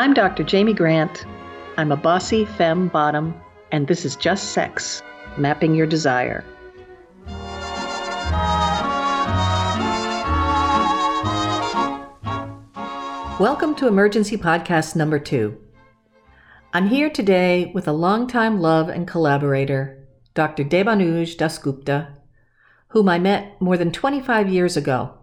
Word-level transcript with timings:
I'm 0.00 0.14
Dr. 0.14 0.44
Jamie 0.44 0.72
Grant. 0.72 1.26
I'm 1.76 1.92
a 1.92 1.96
bossy 1.96 2.46
femme 2.46 2.88
bottom, 2.88 3.38
and 3.70 3.86
this 3.86 4.06
is 4.06 4.16
Just 4.16 4.52
Sex 4.52 5.02
Mapping 5.36 5.74
Your 5.74 5.86
Desire. 5.86 6.42
Welcome 13.38 13.74
to 13.74 13.88
Emergency 13.88 14.38
Podcast 14.38 14.96
number 14.96 15.18
two. 15.18 15.58
I'm 16.72 16.88
here 16.88 17.10
today 17.10 17.70
with 17.74 17.86
a 17.86 17.92
longtime 17.92 18.58
love 18.58 18.88
and 18.88 19.06
collaborator, 19.06 20.08
Dr. 20.32 20.64
Debanuj 20.64 21.36
Dasgupta, 21.36 22.16
whom 22.88 23.06
I 23.06 23.18
met 23.18 23.60
more 23.60 23.76
than 23.76 23.92
25 23.92 24.48
years 24.48 24.78
ago 24.78 25.18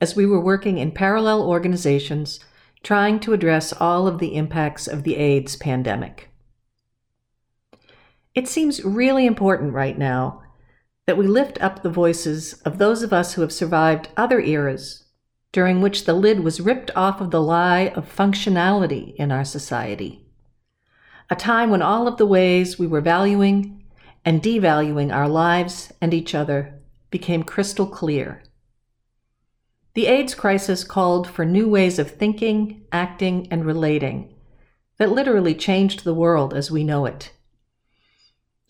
as 0.00 0.16
we 0.16 0.24
were 0.24 0.40
working 0.40 0.78
in 0.78 0.90
parallel 0.90 1.42
organizations 1.42 2.40
trying 2.82 3.20
to 3.20 3.32
address 3.32 3.72
all 3.72 4.06
of 4.06 4.18
the 4.18 4.34
impacts 4.34 4.86
of 4.86 5.04
the 5.04 5.16
AIDS 5.16 5.56
pandemic. 5.56 6.30
It 8.34 8.48
seems 8.48 8.84
really 8.84 9.26
important 9.26 9.72
right 9.72 9.96
now 9.96 10.42
that 11.06 11.18
we 11.18 11.26
lift 11.26 11.60
up 11.62 11.82
the 11.82 11.90
voices 11.90 12.54
of 12.62 12.78
those 12.78 13.02
of 13.02 13.12
us 13.12 13.34
who 13.34 13.42
have 13.42 13.52
survived 13.52 14.08
other 14.16 14.40
eras 14.40 15.04
during 15.52 15.82
which 15.82 16.06
the 16.06 16.14
lid 16.14 16.40
was 16.40 16.60
ripped 16.60 16.90
off 16.96 17.20
of 17.20 17.30
the 17.30 17.42
lie 17.42 17.88
of 17.88 18.14
functionality 18.14 19.14
in 19.16 19.30
our 19.30 19.44
society. 19.44 20.24
A 21.28 21.36
time 21.36 21.70
when 21.70 21.82
all 21.82 22.08
of 22.08 22.16
the 22.16 22.26
ways 22.26 22.78
we 22.78 22.86
were 22.86 23.00
valuing 23.00 23.84
and 24.24 24.42
devaluing 24.42 25.14
our 25.14 25.28
lives 25.28 25.92
and 26.00 26.14
each 26.14 26.34
other 26.34 26.80
became 27.10 27.42
crystal 27.42 27.86
clear. 27.86 28.42
The 29.94 30.06
AIDS 30.06 30.34
crisis 30.34 30.84
called 30.84 31.28
for 31.28 31.44
new 31.44 31.68
ways 31.68 31.98
of 31.98 32.12
thinking, 32.12 32.86
acting, 32.92 33.48
and 33.50 33.64
relating 33.64 34.34
that 34.98 35.12
literally 35.12 35.54
changed 35.54 36.04
the 36.04 36.14
world 36.14 36.54
as 36.54 36.70
we 36.70 36.84
know 36.84 37.06
it. 37.06 37.32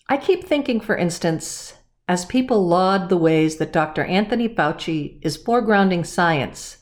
I 0.09 0.17
keep 0.17 0.45
thinking, 0.45 0.81
for 0.81 0.97
instance, 0.97 1.75
as 2.09 2.25
people 2.25 2.67
laud 2.67 3.09
the 3.09 3.17
ways 3.17 3.57
that 3.57 3.73
Dr. 3.73 4.05
Anthony 4.05 4.49
Fauci 4.49 5.19
is 5.23 5.43
foregrounding 5.43 6.05
science 6.05 6.79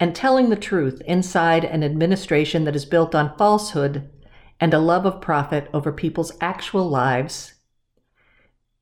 and 0.00 0.14
telling 0.14 0.50
the 0.50 0.56
truth 0.56 1.00
inside 1.06 1.64
an 1.64 1.84
administration 1.84 2.64
that 2.64 2.74
is 2.74 2.84
built 2.84 3.14
on 3.14 3.36
falsehood 3.38 4.10
and 4.58 4.74
a 4.74 4.78
love 4.78 5.06
of 5.06 5.20
profit 5.20 5.68
over 5.72 5.92
people's 5.92 6.32
actual 6.40 6.88
lives, 6.88 7.54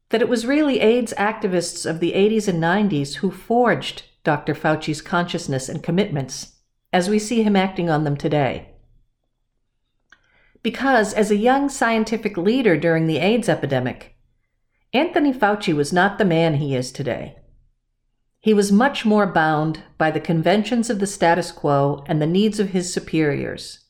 that 0.08 0.22
it 0.22 0.28
was 0.28 0.46
really 0.46 0.80
AIDS 0.80 1.12
activists 1.18 1.88
of 1.88 2.00
the 2.00 2.12
80s 2.12 2.48
and 2.48 2.62
90s 2.62 3.16
who 3.16 3.30
forged 3.30 4.04
Dr. 4.24 4.54
Fauci's 4.54 5.02
consciousness 5.02 5.68
and 5.68 5.82
commitments 5.82 6.58
as 6.92 7.08
we 7.08 7.18
see 7.18 7.42
him 7.42 7.56
acting 7.56 7.90
on 7.90 8.04
them 8.04 8.16
today. 8.16 8.68
Because, 10.62 11.12
as 11.12 11.30
a 11.30 11.36
young 11.36 11.68
scientific 11.68 12.36
leader 12.36 12.76
during 12.76 13.06
the 13.06 13.18
AIDS 13.18 13.48
epidemic, 13.48 14.14
Anthony 14.92 15.32
Fauci 15.32 15.74
was 15.74 15.92
not 15.92 16.18
the 16.18 16.24
man 16.24 16.54
he 16.54 16.76
is 16.76 16.92
today. 16.92 17.36
He 18.38 18.52
was 18.52 18.70
much 18.70 19.04
more 19.04 19.26
bound 19.26 19.82
by 19.98 20.10
the 20.10 20.20
conventions 20.20 20.90
of 20.90 20.98
the 20.98 21.06
status 21.06 21.50
quo 21.50 22.04
and 22.06 22.20
the 22.20 22.26
needs 22.26 22.60
of 22.60 22.70
his 22.70 22.92
superiors. 22.92 23.86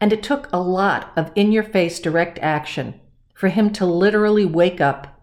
And 0.00 0.12
it 0.12 0.22
took 0.22 0.48
a 0.52 0.60
lot 0.60 1.12
of 1.16 1.32
in 1.34 1.50
your 1.50 1.62
face 1.62 1.98
direct 1.98 2.38
action 2.40 3.00
for 3.34 3.48
him 3.48 3.72
to 3.72 3.86
literally 3.86 4.44
wake 4.44 4.80
up 4.80 5.20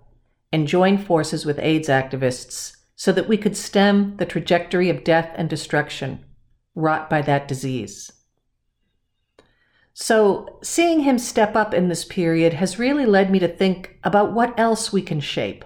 and 0.51 0.67
join 0.67 0.97
forces 0.97 1.45
with 1.45 1.59
AIDS 1.59 1.87
activists 1.87 2.77
so 3.01 3.11
that 3.11 3.27
we 3.27 3.35
could 3.35 3.57
stem 3.57 4.15
the 4.17 4.27
trajectory 4.27 4.87
of 4.87 5.03
death 5.03 5.31
and 5.33 5.49
destruction 5.49 6.23
wrought 6.75 7.09
by 7.09 7.19
that 7.19 7.47
disease. 7.47 8.11
So, 9.91 10.59
seeing 10.61 10.99
him 10.99 11.17
step 11.17 11.55
up 11.55 11.73
in 11.73 11.89
this 11.89 12.05
period 12.05 12.53
has 12.53 12.77
really 12.77 13.07
led 13.07 13.31
me 13.31 13.39
to 13.39 13.47
think 13.47 13.97
about 14.03 14.33
what 14.33 14.53
else 14.59 14.93
we 14.93 15.01
can 15.01 15.19
shape. 15.19 15.65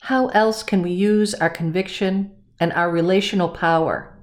How 0.00 0.26
else 0.30 0.64
can 0.64 0.82
we 0.82 0.90
use 0.90 1.34
our 1.34 1.48
conviction 1.48 2.34
and 2.58 2.72
our 2.72 2.90
relational 2.90 3.50
power? 3.50 4.18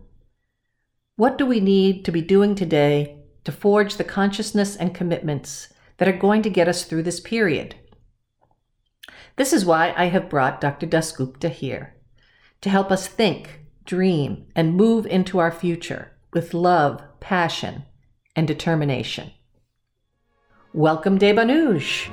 What 1.16 1.38
do 1.38 1.46
we 1.46 1.62
need 1.62 2.04
to 2.04 2.12
be 2.12 2.22
doing 2.22 2.56
today 2.56 3.24
to 3.46 3.54
forge 3.54 3.96
the 3.96 4.04
consciousness 4.04 4.76
and 4.76 4.94
commitments 4.94 5.70
that 5.96 6.10
are 6.10 6.12
going 6.12 6.42
to 6.42 6.50
get 6.50 6.68
us 6.68 6.84
through 6.84 7.04
this 7.04 7.22
period? 7.22 7.76
This 9.38 9.54
is 9.54 9.64
why 9.64 9.94
I 9.96 10.08
have 10.08 10.30
brought 10.30 10.60
Dr. 10.60 10.86
Dasgupta 10.86 11.50
here 11.50 11.96
to 12.62 12.70
help 12.70 12.92
us 12.92 13.08
think, 13.08 13.62
dream, 13.86 14.46
and 14.56 14.76
move 14.76 15.06
into 15.08 15.40
our 15.40 15.52
future 15.52 16.12
with 16.32 16.54
love, 16.54 17.02
passion, 17.20 17.84
and 18.36 18.48
determination. 18.48 19.32
Welcome, 20.72 21.18
Debanuj. 21.18 22.10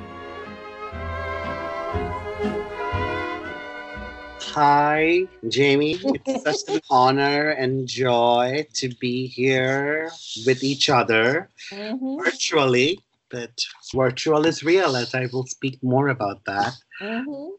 Hi, 4.41 5.27
Jamie. 5.47 5.99
It's 6.25 6.43
such 6.65 6.75
an 6.75 6.81
honor 6.89 7.51
and 7.51 7.87
joy 7.87 8.65
to 8.73 8.89
be 8.99 9.27
here 9.27 10.09
with 10.47 10.63
each 10.63 10.89
other 10.89 11.49
mm-hmm. 11.71 12.23
virtually, 12.23 12.99
but 13.29 13.51
virtual 13.93 14.47
is 14.47 14.63
real, 14.63 14.95
as 14.95 15.13
I 15.13 15.27
will 15.31 15.45
speak 15.45 15.81
more 15.83 16.07
about 16.07 16.43
that. 16.45 16.73
Mm-hmm. 16.99 17.58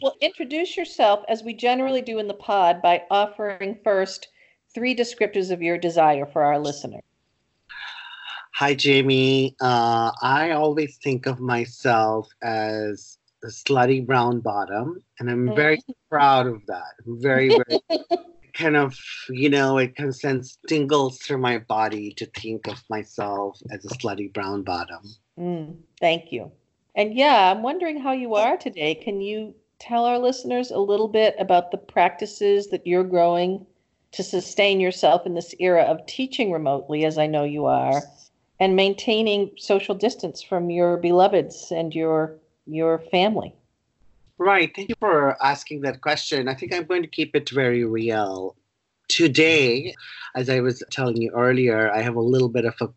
Well, 0.00 0.14
introduce 0.20 0.76
yourself 0.76 1.24
as 1.28 1.42
we 1.42 1.54
generally 1.54 2.02
do 2.02 2.20
in 2.20 2.28
the 2.28 2.34
pod 2.34 2.80
by 2.80 3.02
offering 3.10 3.80
first 3.82 4.28
three 4.72 4.94
descriptors 4.94 5.50
of 5.50 5.60
your 5.60 5.76
desire 5.76 6.24
for 6.24 6.44
our 6.44 6.56
listener. 6.56 7.00
Hi, 8.54 8.74
Jamie. 8.74 9.56
Uh, 9.60 10.12
I 10.22 10.52
always 10.52 10.98
think 10.98 11.26
of 11.26 11.40
myself 11.40 12.28
as 12.42 13.18
a 13.42 13.48
slutty 13.48 14.06
brown 14.06 14.38
bottom, 14.38 15.02
and 15.18 15.28
I'm 15.28 15.52
very 15.56 15.78
mm-hmm. 15.78 15.92
proud 16.08 16.46
of 16.46 16.64
that. 16.66 16.94
I'm 17.04 17.20
very, 17.20 17.48
very 17.48 17.80
kind 18.54 18.76
of, 18.76 18.96
you 19.30 19.50
know, 19.50 19.78
it 19.78 19.96
kind 19.96 20.10
of 20.10 20.14
sends 20.14 20.60
tingles 20.68 21.18
through 21.18 21.38
my 21.38 21.58
body 21.58 22.12
to 22.18 22.26
think 22.26 22.68
of 22.68 22.80
myself 22.88 23.60
as 23.72 23.84
a 23.84 23.88
slutty 23.88 24.32
brown 24.32 24.62
bottom. 24.62 25.02
Mm, 25.36 25.76
thank 26.00 26.30
you. 26.30 26.52
And 26.94 27.14
yeah, 27.14 27.50
I'm 27.50 27.62
wondering 27.62 28.00
how 28.00 28.12
you 28.12 28.36
are 28.36 28.56
today. 28.56 28.94
Can 28.94 29.20
you 29.20 29.54
tell 29.78 30.04
our 30.04 30.18
listeners 30.18 30.70
a 30.70 30.78
little 30.78 31.08
bit 31.08 31.34
about 31.38 31.70
the 31.70 31.78
practices 31.78 32.68
that 32.68 32.86
you're 32.86 33.04
growing 33.04 33.66
to 34.12 34.22
sustain 34.22 34.80
yourself 34.80 35.26
in 35.26 35.34
this 35.34 35.54
era 35.58 35.82
of 35.82 36.04
teaching 36.06 36.50
remotely, 36.50 37.04
as 37.04 37.18
I 37.18 37.26
know 37.26 37.44
you 37.44 37.66
are, 37.66 38.02
and 38.58 38.74
maintaining 38.74 39.50
social 39.56 39.94
distance 39.94 40.42
from 40.42 40.70
your 40.70 40.96
beloveds 40.96 41.70
and 41.70 41.94
your 41.94 42.38
your 42.66 42.98
family? 42.98 43.54
Right. 44.36 44.70
Thank 44.74 44.90
you 44.90 44.94
for 45.00 45.42
asking 45.42 45.80
that 45.82 46.00
question. 46.00 46.48
I 46.48 46.54
think 46.54 46.72
I'm 46.72 46.84
going 46.84 47.02
to 47.02 47.08
keep 47.08 47.34
it 47.34 47.48
very 47.50 47.84
real. 47.84 48.56
Today, 49.08 49.94
as 50.36 50.50
I 50.50 50.60
was 50.60 50.82
telling 50.90 51.16
you 51.16 51.30
earlier, 51.34 51.90
I 51.90 52.02
have 52.02 52.14
a 52.14 52.20
little 52.20 52.50
bit 52.50 52.66
of 52.66 52.74
a 52.80 52.88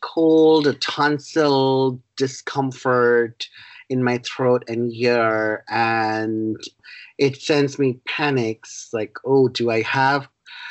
cold, 0.00 0.66
a 0.66 0.74
tonsil 0.74 2.00
discomfort 2.16 3.48
in 3.88 4.02
my 4.02 4.18
throat 4.18 4.64
and 4.68 4.92
ear 4.92 5.64
and 5.68 6.56
it 7.18 7.40
sends 7.40 7.78
me 7.78 8.00
panics 8.06 8.88
like 8.92 9.16
oh 9.24 9.48
do 9.48 9.70
i 9.70 9.82
have 9.82 10.28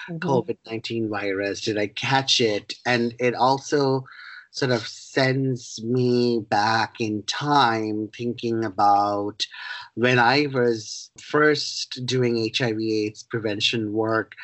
mm-hmm. 0.10 0.18
covid-19 0.18 1.10
virus 1.10 1.62
did 1.62 1.78
i 1.78 1.88
catch 1.88 2.42
it 2.42 2.74
and 2.86 3.14
it 3.20 3.36
also 3.36 4.04
sort 4.52 4.72
of 4.72 4.86
sends 4.88 5.84
me 5.84 6.40
back 6.50 6.96
in 7.00 7.24
time 7.24 8.10
thinking 8.16 8.64
about 8.64 9.46
when 9.96 10.20
i 10.20 10.48
was 10.54 11.10
first 11.20 12.06
doing 12.06 12.52
hiv 12.56 12.80
aids 12.80 13.24
prevention 13.24 13.94
work 13.94 14.36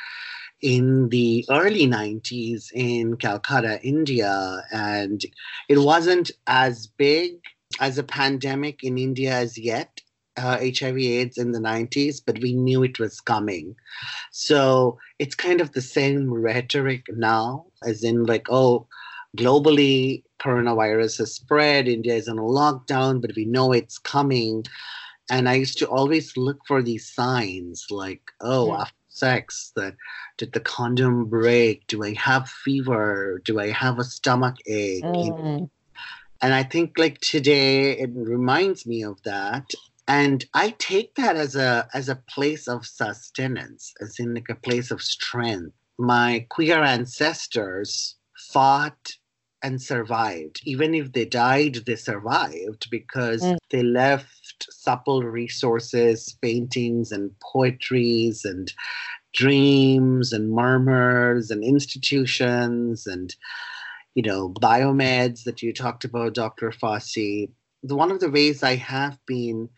in 0.61 1.09
the 1.09 1.45
early 1.49 1.87
90s 1.87 2.71
in 2.73 3.15
Calcutta, 3.15 3.81
India. 3.81 4.63
And 4.71 5.23
it 5.67 5.77
wasn't 5.77 6.31
as 6.47 6.87
big 6.87 7.39
as 7.79 7.97
a 7.97 8.03
pandemic 8.03 8.83
in 8.83 8.97
India 8.97 9.33
as 9.33 9.57
yet, 9.57 10.01
uh, 10.37 10.57
HIV/AIDS 10.57 11.37
in 11.37 11.51
the 11.51 11.59
90s, 11.59 12.21
but 12.25 12.39
we 12.39 12.53
knew 12.53 12.83
it 12.83 12.99
was 12.99 13.21
coming. 13.21 13.75
So 14.31 14.97
it's 15.19 15.35
kind 15.35 15.61
of 15.61 15.71
the 15.71 15.81
same 15.81 16.33
rhetoric 16.33 17.05
now, 17.09 17.65
as 17.83 18.03
in 18.03 18.25
like, 18.25 18.47
oh, 18.49 18.87
globally 19.37 20.23
coronavirus 20.39 21.19
has 21.19 21.33
spread, 21.33 21.87
India 21.87 22.15
is 22.15 22.27
on 22.27 22.39
a 22.39 22.41
lockdown, 22.41 23.21
but 23.21 23.35
we 23.35 23.45
know 23.45 23.73
it's 23.73 23.97
coming. 23.97 24.65
And 25.29 25.47
I 25.47 25.55
used 25.55 25.77
to 25.79 25.87
always 25.87 26.35
look 26.37 26.59
for 26.65 26.81
these 26.81 27.07
signs, 27.07 27.85
like, 27.91 28.21
oh, 28.41 28.69
yeah. 28.69 28.81
after 28.81 28.95
sex, 29.09 29.71
that 29.75 29.95
did 30.37 30.53
the 30.53 30.61
condom 30.61 31.25
break? 31.25 31.85
Do 31.87 32.03
I 32.03 32.13
have 32.13 32.49
fever? 32.49 33.41
Do 33.45 33.59
I 33.59 33.69
have 33.69 33.99
a 33.99 34.03
stomach 34.03 34.55
ache? 34.65 35.03
Mm 35.03 35.69
and 36.41 36.53
i 36.53 36.63
think 36.63 36.97
like 36.97 37.19
today 37.19 37.91
it 37.97 38.09
reminds 38.13 38.85
me 38.85 39.03
of 39.03 39.21
that 39.23 39.69
and 40.07 40.45
i 40.53 40.69
take 40.79 41.15
that 41.15 41.35
as 41.35 41.55
a 41.55 41.87
as 41.93 42.09
a 42.09 42.21
place 42.29 42.67
of 42.67 42.85
sustenance 42.85 43.93
as 44.01 44.19
in 44.19 44.33
like 44.33 44.49
a 44.49 44.55
place 44.55 44.91
of 44.91 45.01
strength 45.01 45.73
my 45.97 46.45
queer 46.49 46.81
ancestors 46.81 48.15
fought 48.51 49.13
and 49.61 49.81
survived. 49.81 50.61
Even 50.65 50.93
if 50.93 51.11
they 51.11 51.25
died, 51.25 51.79
they 51.85 51.95
survived 51.95 52.87
because 52.89 53.41
mm. 53.41 53.57
they 53.71 53.83
left 53.83 54.67
supple 54.69 55.23
resources, 55.23 56.37
paintings 56.41 57.11
and 57.11 57.31
poetries 57.39 58.45
and 58.45 58.73
dreams 59.33 60.33
and 60.33 60.51
murmurs 60.51 61.51
and 61.51 61.63
institutions 61.63 63.05
and 63.05 63.35
you 64.19 64.23
know 64.23 64.49
biomeds 64.49 65.45
that 65.45 65.61
you 65.63 65.71
talked 65.71 66.03
about 66.03 66.33
dr 66.33 66.71
Fauci. 66.71 67.49
the 67.83 67.95
one 67.95 68.11
of 68.11 68.19
the 68.19 68.29
ways 68.29 68.63
i 68.63 68.75
have 68.75 69.17
been 69.25 69.69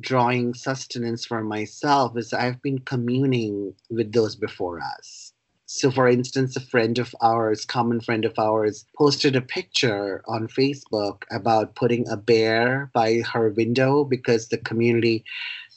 drawing 0.00 0.54
sustenance 0.54 1.26
for 1.26 1.42
myself 1.42 2.16
is 2.16 2.32
i've 2.32 2.62
been 2.62 2.78
communing 2.78 3.74
with 3.90 4.12
those 4.12 4.34
before 4.34 4.80
us 4.80 5.34
so, 5.72 5.88
for 5.88 6.08
instance, 6.08 6.56
a 6.56 6.60
friend 6.60 6.98
of 6.98 7.14
ours, 7.20 7.64
common 7.64 8.00
friend 8.00 8.24
of 8.24 8.36
ours, 8.40 8.84
posted 8.98 9.36
a 9.36 9.40
picture 9.40 10.20
on 10.26 10.48
Facebook 10.48 11.22
about 11.30 11.76
putting 11.76 12.08
a 12.08 12.16
bear 12.16 12.90
by 12.92 13.20
her 13.32 13.50
window 13.50 14.02
because 14.02 14.48
the 14.48 14.58
community 14.58 15.22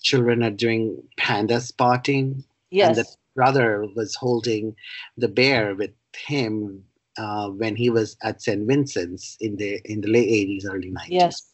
children 0.01 0.41
are 0.41 0.49
doing 0.49 0.97
panda 1.17 1.61
spotting. 1.61 2.43
Yes. 2.71 2.87
And 2.87 3.05
the 3.05 3.09
brother 3.35 3.85
was 3.95 4.15
holding 4.15 4.75
the 5.15 5.27
bear 5.27 5.75
with 5.75 5.93
him 6.17 6.83
uh, 7.17 7.49
when 7.49 7.75
he 7.75 7.89
was 7.89 8.17
at 8.23 8.41
St. 8.41 8.67
Vincent's 8.67 9.37
in 9.39 9.55
the 9.57 9.79
in 9.85 10.01
the 10.01 10.09
late 10.09 10.29
80s, 10.29 10.65
early 10.69 10.91
90s. 10.91 11.07
Yes. 11.09 11.49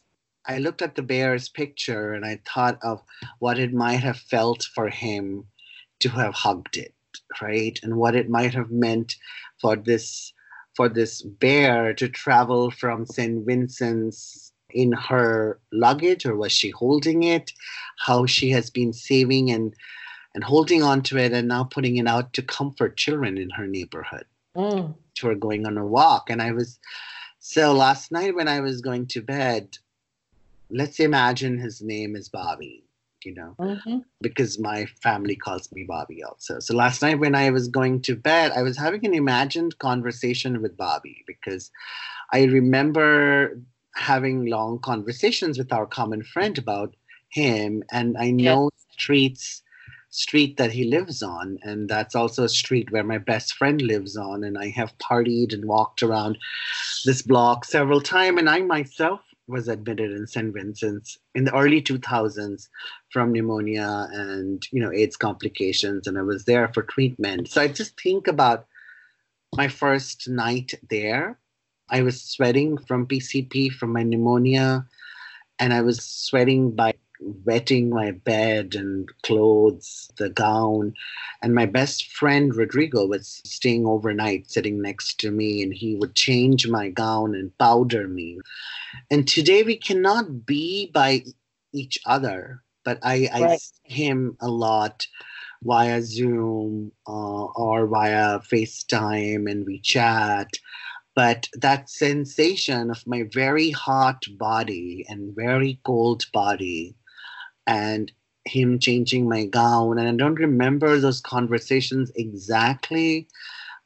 I 0.46 0.58
looked 0.58 0.82
at 0.82 0.94
the 0.94 1.02
bear's 1.02 1.48
picture 1.48 2.12
and 2.14 2.24
I 2.24 2.40
thought 2.52 2.78
of 2.82 3.02
what 3.40 3.58
it 3.58 3.74
might 3.74 4.00
have 4.00 4.18
felt 4.18 4.64
for 4.74 4.88
him 4.88 5.44
to 6.00 6.08
have 6.08 6.34
hugged 6.34 6.78
it 6.78 6.94
right? 7.42 7.78
And 7.82 7.96
what 7.96 8.14
it 8.14 8.28
might 8.28 8.54
have 8.54 8.70
meant 8.70 9.16
for 9.60 9.76
this 9.76 10.32
for 10.76 10.88
this 10.88 11.22
bear 11.22 11.92
to 11.94 12.08
travel 12.08 12.70
from 12.70 13.04
St. 13.04 13.44
Vincent's 13.44 14.52
in 14.70 14.92
her 14.92 15.58
luggage, 15.72 16.24
or 16.24 16.36
was 16.36 16.52
she 16.52 16.70
holding 16.70 17.24
it? 17.24 17.50
How 17.98 18.24
she 18.26 18.50
has 18.50 18.70
been 18.70 18.92
saving 18.92 19.50
and 19.50 19.74
and 20.34 20.44
holding 20.44 20.82
on 20.82 21.02
to 21.02 21.18
it 21.18 21.32
and 21.32 21.48
now 21.48 21.64
putting 21.64 21.96
it 21.96 22.06
out 22.06 22.32
to 22.34 22.42
comfort 22.42 22.96
children 22.96 23.36
in 23.36 23.50
her 23.50 23.66
neighborhood 23.66 24.24
mm. 24.56 24.94
Who 25.20 25.28
are 25.28 25.34
going 25.34 25.66
on 25.66 25.78
a 25.78 25.86
walk. 25.86 26.30
And 26.30 26.42
I 26.42 26.52
was 26.52 26.78
so 27.38 27.72
last 27.72 28.10
night 28.10 28.34
when 28.34 28.48
I 28.48 28.60
was 28.60 28.80
going 28.80 29.06
to 29.08 29.22
bed, 29.22 29.78
let's 30.70 31.00
imagine 31.00 31.58
his 31.58 31.80
name 31.80 32.16
is 32.16 32.28
Bobby 32.28 32.84
you 33.24 33.34
know, 33.34 33.54
mm-hmm. 33.58 33.98
because 34.20 34.58
my 34.58 34.86
family 35.02 35.36
calls 35.36 35.70
me 35.72 35.84
Bobby 35.84 36.22
also. 36.22 36.58
So 36.60 36.74
last 36.74 37.02
night 37.02 37.18
when 37.18 37.34
I 37.34 37.50
was 37.50 37.68
going 37.68 38.00
to 38.02 38.16
bed, 38.16 38.52
I 38.52 38.62
was 38.62 38.78
having 38.78 39.04
an 39.04 39.14
imagined 39.14 39.78
conversation 39.78 40.62
with 40.62 40.76
Bobby 40.76 41.24
because 41.26 41.70
I 42.32 42.44
remember 42.44 43.60
having 43.94 44.46
long 44.46 44.78
conversations 44.78 45.58
with 45.58 45.72
our 45.72 45.86
common 45.86 46.22
friend 46.22 46.56
about 46.56 46.94
him, 47.28 47.82
and 47.92 48.16
I 48.18 48.30
know 48.30 48.70
yes. 48.72 48.86
streets 48.92 49.62
street 50.10 50.56
that 50.56 50.72
he 50.72 50.84
lives 50.84 51.22
on 51.22 51.58
and 51.62 51.88
that's 51.88 52.14
also 52.14 52.44
a 52.44 52.48
street 52.48 52.90
where 52.90 53.04
my 53.04 53.18
best 53.18 53.54
friend 53.54 53.80
lives 53.80 54.16
on 54.16 54.42
and 54.42 54.58
i 54.58 54.68
have 54.68 54.96
partied 54.98 55.52
and 55.52 55.64
walked 55.64 56.02
around 56.02 56.36
this 57.04 57.22
block 57.22 57.64
several 57.64 58.00
times 58.00 58.38
and 58.38 58.50
i 58.50 58.60
myself 58.60 59.20
was 59.50 59.68
admitted 59.68 60.12
in 60.12 60.26
St. 60.26 60.54
Vincent's 60.54 61.18
in 61.34 61.44
the 61.44 61.54
early 61.54 61.82
2000s 61.82 62.68
from 63.12 63.32
pneumonia 63.32 64.08
and 64.12 64.66
you 64.72 64.80
know 64.80 64.92
AIDS 64.92 65.16
complications, 65.16 66.06
and 66.06 66.16
I 66.16 66.22
was 66.22 66.44
there 66.44 66.68
for 66.72 66.82
treatment. 66.84 67.48
So 67.48 67.60
I 67.60 67.68
just 67.68 68.00
think 68.00 68.28
about 68.28 68.66
my 69.56 69.68
first 69.68 70.28
night 70.28 70.72
there. 70.88 71.38
I 71.90 72.02
was 72.02 72.22
sweating 72.22 72.78
from 72.78 73.06
PCP 73.06 73.72
from 73.72 73.92
my 73.92 74.04
pneumonia, 74.04 74.86
and 75.58 75.72
I 75.74 75.82
was 75.82 76.02
sweating 76.02 76.70
by 76.70 76.94
wetting 77.20 77.90
my 77.90 78.10
bed 78.10 78.74
and 78.74 79.08
clothes, 79.22 80.10
the 80.16 80.30
gown. 80.30 80.94
And 81.42 81.54
my 81.54 81.66
best 81.66 82.10
friend 82.10 82.54
Rodrigo 82.54 83.06
was 83.06 83.40
staying 83.44 83.86
overnight, 83.86 84.50
sitting 84.50 84.80
next 84.80 85.20
to 85.20 85.30
me, 85.30 85.62
and 85.62 85.72
he 85.72 85.96
would 85.96 86.14
change 86.14 86.66
my 86.68 86.88
gown 86.88 87.34
and 87.34 87.56
powder 87.58 88.08
me. 88.08 88.40
And 89.10 89.26
today 89.26 89.62
we 89.62 89.76
cannot 89.76 90.46
be 90.46 90.90
by 90.92 91.24
each 91.72 91.98
other, 92.06 92.62
but 92.84 92.98
I, 93.02 93.28
I 93.32 93.56
see 93.56 93.72
him 93.84 94.36
a 94.40 94.48
lot 94.48 95.06
via 95.62 96.02
Zoom 96.02 96.90
uh, 97.06 97.44
or 97.44 97.86
via 97.86 98.40
FaceTime 98.40 99.50
and 99.50 99.66
we 99.66 99.78
chat 99.80 100.48
but 101.14 101.48
that 101.54 101.90
sensation 101.90 102.90
of 102.90 103.06
my 103.06 103.24
very 103.32 103.70
hot 103.70 104.24
body 104.38 105.04
and 105.08 105.34
very 105.34 105.78
cold 105.84 106.24
body 106.32 106.94
and 107.70 108.10
him 108.44 108.80
changing 108.80 109.28
my 109.28 109.44
gown. 109.44 109.98
And 109.98 110.08
I 110.08 110.12
don't 110.12 110.34
remember 110.34 110.98
those 110.98 111.20
conversations 111.20 112.10
exactly, 112.16 113.28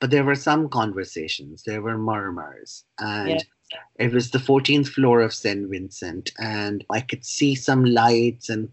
but 0.00 0.10
there 0.10 0.24
were 0.24 0.34
some 0.34 0.70
conversations, 0.70 1.62
there 1.64 1.82
were 1.82 1.98
murmurs. 1.98 2.84
And 2.98 3.44
yeah. 3.70 3.78
it 3.96 4.12
was 4.12 4.30
the 4.30 4.38
14th 4.38 4.88
floor 4.88 5.20
of 5.20 5.34
St. 5.34 5.68
Vincent, 5.68 6.32
and 6.38 6.82
I 6.90 7.02
could 7.02 7.26
see 7.26 7.54
some 7.54 7.84
lights 7.84 8.48
and 8.48 8.70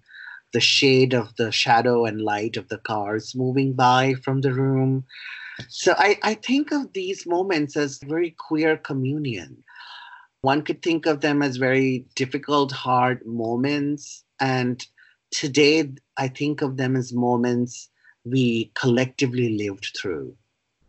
the 0.54 0.62
shade 0.62 1.13
of 1.13 1.36
the 1.36 1.52
shadow 1.52 2.06
and 2.06 2.22
light 2.22 2.56
of 2.56 2.69
the 2.69 2.78
cars 2.78 3.36
moving 3.36 3.74
by 3.74 4.16
from 4.24 4.42
the 4.42 4.54
room. 4.54 5.04
So 5.68 5.94
I, 5.98 6.18
I 6.24 6.34
think 6.36 6.72
of 6.72 6.94
these 6.94 7.28
moments 7.28 7.75
as 7.75 8.00
very 8.00 8.31
queer 8.31 8.78
communion. 8.78 9.63
One 10.42 10.62
could 10.62 10.81
think 10.81 11.06
of 11.06 11.22
them 11.22 11.42
as 11.42 11.58
very 11.58 12.06
difficult, 12.16 12.72
hard 12.72 13.25
moments 13.25 14.24
and 14.42 14.86
today, 15.31 15.89
I 16.18 16.28
think 16.28 16.62
of 16.62 16.78
them 16.78 16.95
as 16.95 17.13
moments 17.13 17.89
we 18.24 18.72
collectively 18.75 19.57
lived 19.57 19.98
through. 20.00 20.36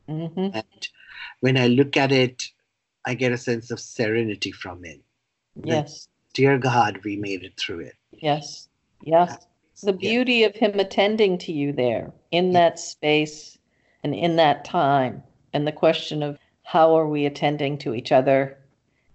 Mm-hmm. 0.08 0.54
And 0.54 0.88
when 1.40 1.56
I 1.56 1.68
look 1.68 1.96
at 1.96 2.12
it, 2.12 2.42
I 3.04 3.14
get 3.14 3.32
a 3.32 3.38
sense 3.38 3.70
of 3.70 3.80
serenity 3.80 4.52
from 4.52 4.84
it. 4.84 5.00
Yes. 5.62 6.04
That, 6.04 6.34
dear 6.34 6.58
God, 6.58 7.00
we 7.04 7.16
made 7.16 7.42
it 7.42 7.58
through 7.58 7.80
it. 7.80 7.94
Yes. 8.12 8.68
Yes. 9.02 9.46
The 9.82 9.92
beauty 9.92 10.34
yeah. 10.34 10.46
of 10.46 10.54
Him 10.54 10.78
attending 10.78 11.38
to 11.38 11.52
you 11.52 11.72
there 11.72 12.12
in 12.30 12.52
that 12.52 12.78
space 12.78 13.58
and 14.04 14.14
in 14.14 14.36
that 14.36 14.64
time, 14.64 15.22
and 15.52 15.66
the 15.66 15.72
question 15.72 16.22
of 16.22 16.38
how 16.62 16.96
are 16.96 17.08
we 17.08 17.26
attending 17.26 17.78
to 17.78 17.94
each 17.94 18.12
other 18.12 18.58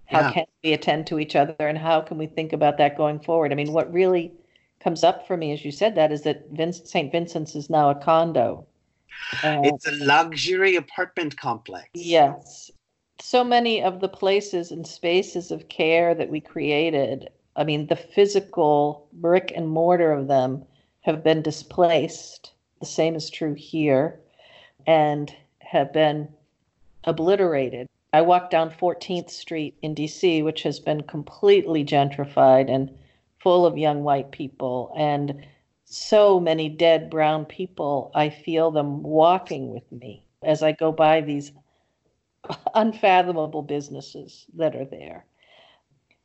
how 0.08 0.22
yeah. 0.22 0.32
can 0.32 0.46
we 0.63 0.74
attend 0.74 1.06
to 1.08 1.20
each 1.20 1.36
other 1.36 1.56
and 1.60 1.78
how 1.78 2.02
can 2.02 2.18
we 2.18 2.28
think 2.28 2.54
about 2.54 2.78
that 2.78 2.98
going 2.98 3.20
forward? 3.20 3.52
I 3.52 3.56
mean, 3.56 3.74
what 3.74 3.92
really 3.92 4.32
comes 4.80 5.04
up 5.04 5.28
for 5.28 5.38
me 5.38 5.52
as 5.52 5.66
you 5.66 5.72
said 5.72 5.96
that 5.96 6.12
is 6.12 6.22
that 6.24 6.50
Vince, 6.52 6.82
St. 6.86 7.12
Vincent's 7.12 7.56
is 7.56 7.70
now 7.70 7.90
a 7.90 7.96
condo. 7.96 8.66
Uh, 9.44 9.62
it's 9.64 9.88
a 9.88 9.92
luxury 10.04 10.76
apartment 10.76 11.38
complex. 11.38 11.90
Yes. 11.94 12.72
So 13.20 13.44
many 13.44 13.82
of 13.82 14.00
the 14.00 14.10
places 14.10 14.72
and 14.72 14.86
spaces 14.86 15.50
of 15.50 15.70
care 15.70 16.14
that 16.14 16.30
we 16.30 16.40
created, 16.40 17.30
I 17.56 17.64
mean, 17.64 17.88
the 17.88 17.96
physical 17.96 19.08
brick 19.14 19.52
and 19.56 19.68
mortar 19.68 20.12
of 20.12 20.28
them 20.28 20.64
have 21.02 21.24
been 21.24 21.42
displaced. 21.42 22.54
The 22.80 22.86
same 22.86 23.16
is 23.16 23.30
true 23.32 23.56
here 23.56 24.20
and 24.86 25.34
have 25.60 25.92
been 25.92 26.30
obliterated 27.06 27.88
I 28.14 28.22
walked 28.22 28.52
down 28.52 28.72
14th 28.72 29.30
Street 29.30 29.78
in 29.82 29.94
DC, 29.94 30.44
which 30.44 30.64
has 30.64 30.80
been 30.80 31.04
completely 31.04 31.84
gentrified 31.84 32.68
and 32.68 32.90
full 33.39 33.65
of 33.65 33.77
young 33.77 34.03
white 34.03 34.32
people, 34.32 34.94
and 34.98 35.46
so 35.86 36.39
many 36.39 36.70
dead 36.70 37.10
brown 37.10 37.46
people. 37.46 38.12
I 38.13 38.29
feel 38.29 38.72
them 38.72 39.03
walking 39.03 39.72
with 39.72 39.89
me 39.91 40.24
as 40.44 40.62
I 40.63 40.72
go 40.72 40.91
by 40.91 41.22
these 41.22 41.51
unfathomable 42.74 43.62
businesses 43.62 44.46
that 44.56 44.75
are 44.75 44.86
there. 44.86 45.25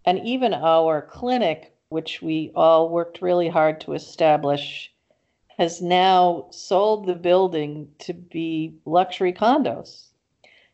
And 0.04 0.18
even 0.26 0.52
our 0.52 1.02
clinic, 1.02 1.76
which 1.88 2.22
we 2.22 2.50
all 2.56 2.88
worked 2.88 3.22
really 3.22 3.48
hard 3.48 3.80
to 3.82 3.92
establish, 3.92 4.92
has 5.58 5.80
now 5.80 6.46
sold 6.50 7.06
the 7.06 7.14
building 7.14 7.88
to 8.00 8.12
be 8.12 8.74
luxury 8.84 9.32
condos 9.32 10.08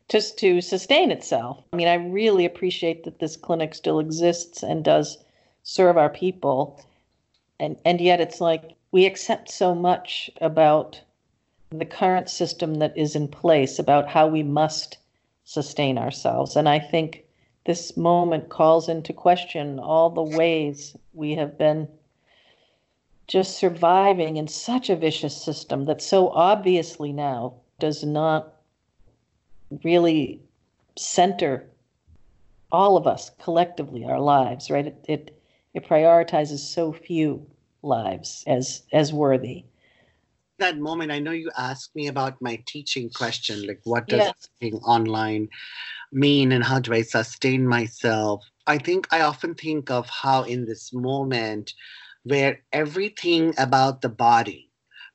just 0.07 0.39
to 0.39 0.61
sustain 0.61 1.11
itself. 1.11 1.63
I 1.71 1.75
mean, 1.75 1.87
I 1.87 1.95
really 1.95 2.45
appreciate 2.45 3.03
that 3.03 3.19
this 3.19 3.37
clinic 3.37 3.75
still 3.75 3.99
exists 3.99 4.63
and 4.63 4.83
does 4.83 5.23
serve 5.69 5.97
our 5.97 6.09
people. 6.09 6.81
And 7.59 7.77
and 7.85 8.01
yet 8.01 8.19
it's 8.19 8.41
like 8.41 8.75
we 8.91 9.05
accept 9.05 9.51
so 9.51 9.75
much 9.75 10.29
about 10.41 11.01
the 11.69 11.85
current 11.85 12.29
system 12.29 12.75
that 12.75 12.97
is 12.97 13.15
in 13.15 13.27
place 13.27 13.77
about 13.77 14.07
how 14.07 14.27
we 14.27 14.41
must 14.41 14.97
sustain 15.43 15.97
ourselves. 15.97 16.55
And 16.55 16.67
I 16.67 16.79
think 16.79 17.23
this 17.65 17.95
moment 17.95 18.49
calls 18.49 18.89
into 18.89 19.13
question 19.13 19.77
all 19.79 20.09
the 20.09 20.37
ways 20.37 20.97
we 21.13 21.35
have 21.35 21.55
been 21.57 21.87
just 23.27 23.55
surviving 23.57 24.37
in 24.37 24.47
such 24.47 24.89
a 24.89 24.95
vicious 24.95 25.39
system 25.39 25.85
that 25.85 26.01
so 26.01 26.29
obviously 26.29 27.13
now 27.13 27.53
does 27.77 28.03
not 28.03 28.55
really 29.83 30.41
center 30.97 31.69
all 32.71 32.97
of 32.97 33.05
us 33.05 33.29
collectively, 33.39 34.03
our 34.03 34.19
lives, 34.19 34.71
right? 34.71 34.87
It, 34.87 35.05
it, 35.07 35.38
it 35.73 35.87
prioritizes 35.87 36.59
so 36.59 36.91
few 36.91 37.45
lives 37.81 38.43
as 38.47 38.83
as 38.91 39.13
worthy. 39.13 39.65
That 40.57 40.77
moment, 40.77 41.11
I 41.11 41.19
know 41.19 41.31
you 41.31 41.51
asked 41.57 41.95
me 41.95 42.07
about 42.07 42.41
my 42.41 42.61
teaching 42.67 43.09
question, 43.09 43.65
like 43.65 43.79
what 43.85 44.07
does 44.07 44.33
teaching 44.59 44.79
online 44.79 45.47
mean 46.11 46.51
and 46.51 46.63
how 46.63 46.79
do 46.79 46.93
I 46.93 47.01
sustain 47.03 47.65
myself? 47.65 48.43
I 48.67 48.77
think 48.77 49.07
I 49.11 49.21
often 49.21 49.55
think 49.55 49.89
of 49.89 50.09
how 50.09 50.43
in 50.43 50.65
this 50.65 50.91
moment 50.91 51.73
where 52.23 52.61
everything 52.73 53.53
about 53.57 54.01
the 54.01 54.09
body, 54.09 54.69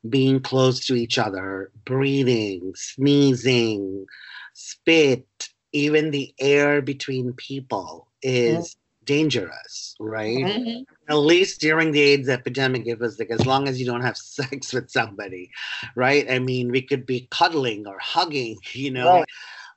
being 0.08 0.40
close 0.40 0.86
to 0.86 0.94
each 0.94 1.18
other, 1.18 1.70
breathing, 1.84 2.72
sneezing, 2.74 4.06
spit, 4.54 5.26
even 5.72 6.10
the 6.10 6.34
air 6.40 6.80
between 6.80 7.32
people 7.34 8.08
is 8.22 8.76
dangerous, 9.04 9.94
right? 10.00 10.44
Mm-hmm. 10.44 10.82
At 11.08 11.16
least 11.16 11.60
during 11.60 11.92
the 11.92 12.00
AIDS 12.00 12.28
epidemic, 12.28 12.86
it 12.86 12.98
was 12.98 13.18
like 13.18 13.30
as 13.30 13.46
long 13.46 13.68
as 13.68 13.80
you 13.80 13.86
don't 13.86 14.02
have 14.02 14.16
sex 14.38 14.72
with 14.72 14.90
somebody, 14.90 15.50
right? 15.94 16.30
I 16.30 16.38
mean, 16.38 16.70
we 16.70 16.82
could 16.82 17.06
be 17.06 17.28
cuddling 17.30 17.86
or 17.86 17.98
hugging, 17.98 18.58
you 18.72 18.90
know, 18.90 19.18
right. 19.18 19.28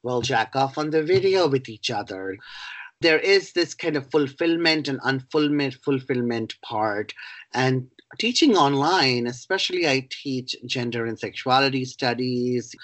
we'll 0.03 0.22
jack 0.22 0.55
off 0.55 0.77
on 0.77 0.89
the 0.89 1.03
video 1.03 1.48
with 1.48 1.69
each 1.69 1.91
other. 1.91 2.38
There 3.01 3.19
is 3.19 3.53
this 3.53 3.75
kind 3.75 3.96
of 3.96 4.10
fulfillment 4.10 4.88
and 4.88 5.00
unfulfillment 5.01 5.75
fulfillment 5.84 6.55
part. 6.63 7.13
And 7.53 7.88
teaching 8.17 8.55
online, 8.55 9.27
especially 9.27 9.88
I 9.88 10.07
teach 10.10 10.55
gender 10.65 11.05
and 11.05 11.19
sexuality 11.19 11.86
studies 11.86 12.75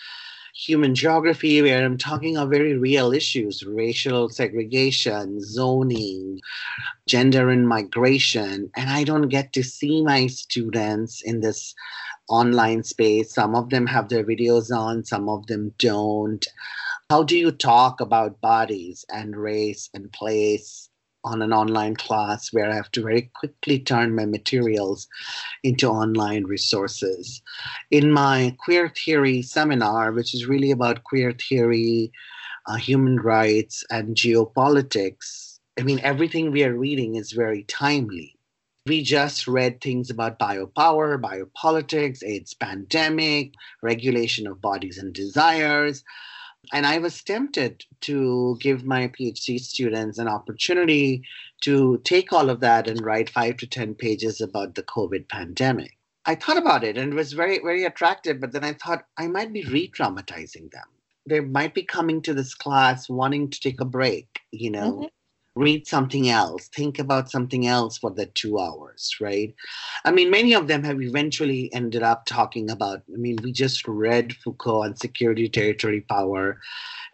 human 0.54 0.94
geography, 0.94 1.62
where 1.62 1.84
I'm 1.84 1.98
talking 1.98 2.38
of 2.38 2.50
very 2.50 2.78
real 2.78 3.12
issues 3.12 3.64
racial 3.64 4.30
segregation, 4.30 5.42
zoning, 5.42 6.40
gender 7.08 7.50
and 7.50 7.68
migration. 7.68 8.70
And 8.76 8.90
I 8.90 9.04
don't 9.04 9.30
get 9.30 9.52
to 9.54 9.64
see 9.64 10.04
my 10.04 10.28
students 10.28 11.22
in 11.24 11.42
this 11.42 11.74
online 12.30 12.84
space. 12.84 13.34
Some 13.34 13.56
of 13.56 13.70
them 13.70 13.88
have 13.88 14.10
their 14.10 14.24
videos 14.24 14.76
on, 14.76 15.04
some 15.04 15.28
of 15.28 15.48
them 15.48 15.74
don't. 15.80 16.46
How 17.10 17.24
do 17.24 17.38
you 17.38 17.52
talk 17.52 18.00
about 18.00 18.40
bodies 18.42 19.06
and 19.10 19.36
race 19.36 19.90
and 19.94 20.12
place 20.12 20.90
on 21.24 21.42
an 21.42 21.54
online 21.54 21.96
class 21.96 22.52
where 22.52 22.70
I 22.70 22.76
have 22.76 22.92
to 22.92 23.02
very 23.02 23.32
quickly 23.34 23.80
turn 23.80 24.16
my 24.16 24.26
materials 24.26 25.08
into 25.64 25.88
online 25.88 26.44
resources. 26.44 27.42
In 27.92 28.12
my 28.12 28.56
queer 28.60 28.90
theory 28.90 29.42
seminar, 29.42 30.12
which 30.12 30.34
is 30.34 30.46
really 30.46 30.72
about 30.72 31.04
queer 31.04 31.32
theory, 31.32 32.12
uh, 32.68 32.76
human 32.76 33.18
rights, 33.20 33.84
and 33.90 34.16
geopolitics, 34.16 35.60
I 35.80 35.84
mean, 35.84 36.00
everything 36.04 36.52
we 36.52 36.64
are 36.64 36.78
reading 36.78 37.16
is 37.16 37.32
very 37.32 37.64
timely. 37.64 38.38
We 38.86 39.02
just 39.02 39.48
read 39.48 39.80
things 39.80 40.10
about 40.10 40.40
biopower, 40.40 41.20
biopolitics, 41.20 42.22
AIDS 42.22 42.54
pandemic, 42.54 43.54
regulation 43.82 44.46
of 44.46 44.62
bodies 44.62 44.98
and 44.98 45.14
desires. 45.14 46.04
And 46.72 46.86
I 46.86 46.98
was 46.98 47.22
tempted 47.22 47.84
to 48.02 48.58
give 48.60 48.86
my 48.86 49.10
PhD 49.10 49.60
students 49.60 50.18
an 50.18 50.28
opportunity 50.28 51.24
to 51.64 52.00
take 52.04 52.32
all 52.32 52.50
of 52.50 52.62
that 52.62 52.88
and 52.88 53.04
write 53.04 53.30
five 53.30 53.58
to 53.58 53.68
10 53.68 53.96
pages 53.96 54.40
about 54.40 54.76
the 54.76 54.84
COVID 54.84 55.28
pandemic. 55.28 55.98
I 56.26 56.36
thought 56.36 56.58
about 56.58 56.84
it 56.84 56.98
and 56.98 57.12
it 57.12 57.16
was 57.16 57.34
very, 57.34 57.60
very 57.60 57.84
attractive, 57.84 58.40
but 58.40 58.54
then 58.54 58.64
I 58.64 58.74
thought 58.74 59.06
I 59.18 59.28
might 59.28 59.52
be 59.52 59.64
re 59.66 59.92
traumatizing 59.92 60.72
them. 60.72 60.88
They 61.28 61.42
might 61.42 61.74
be 61.74 61.84
coming 61.84 62.22
to 62.24 62.34
this 62.34 62.54
class 62.54 63.10
wanting 63.10 63.50
to 63.50 63.60
take 63.60 63.82
a 63.82 63.86
break, 63.86 64.40
you 64.52 64.72
know, 64.72 64.92
mm-hmm 64.94 65.06
read 65.56 65.88
something 65.88 66.30
else, 66.30 66.68
think 66.70 66.98
about 66.98 67.30
something 67.30 67.68
else 67.68 67.98
for 67.98 68.10
the 68.10 68.26
two 68.26 68.60
hours, 68.60 69.16
right? 69.22 69.54
I 70.04 70.12
mean, 70.12 70.32
many 70.32 70.54
of 70.54 70.68
them 70.68 70.84
have 70.84 71.02
eventually 71.02 71.72
ended 71.74 72.02
up 72.02 72.26
talking 72.26 72.72
about, 72.72 73.04
I 73.14 73.18
mean, 73.18 73.38
we 73.44 73.52
just 73.52 73.88
read 73.88 74.34
Foucault 74.34 74.84
on 74.84 74.96
security, 74.96 75.48
territory, 75.48 76.02
power, 76.02 76.60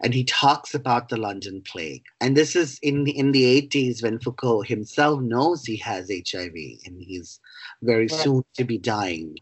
and 0.02 0.14
he 0.14 0.24
talks 0.24 0.74
about 0.74 1.10
the 1.10 1.18
London 1.18 1.62
plague. 1.66 2.02
And 2.20 2.34
this 2.34 2.56
is 2.56 2.78
in 2.82 3.04
the, 3.04 3.16
in 3.16 3.32
the 3.32 3.68
80s 3.68 4.02
when 4.02 4.18
Foucault 4.18 4.62
himself 4.62 5.20
knows 5.20 5.64
he 5.64 5.76
has 5.76 6.10
HIV 6.10 6.54
and 6.86 7.02
he's 7.02 7.40
very 7.82 8.06
right. 8.06 8.10
soon 8.10 8.42
to 8.54 8.64
be 8.64 8.78
dying. 8.78 9.36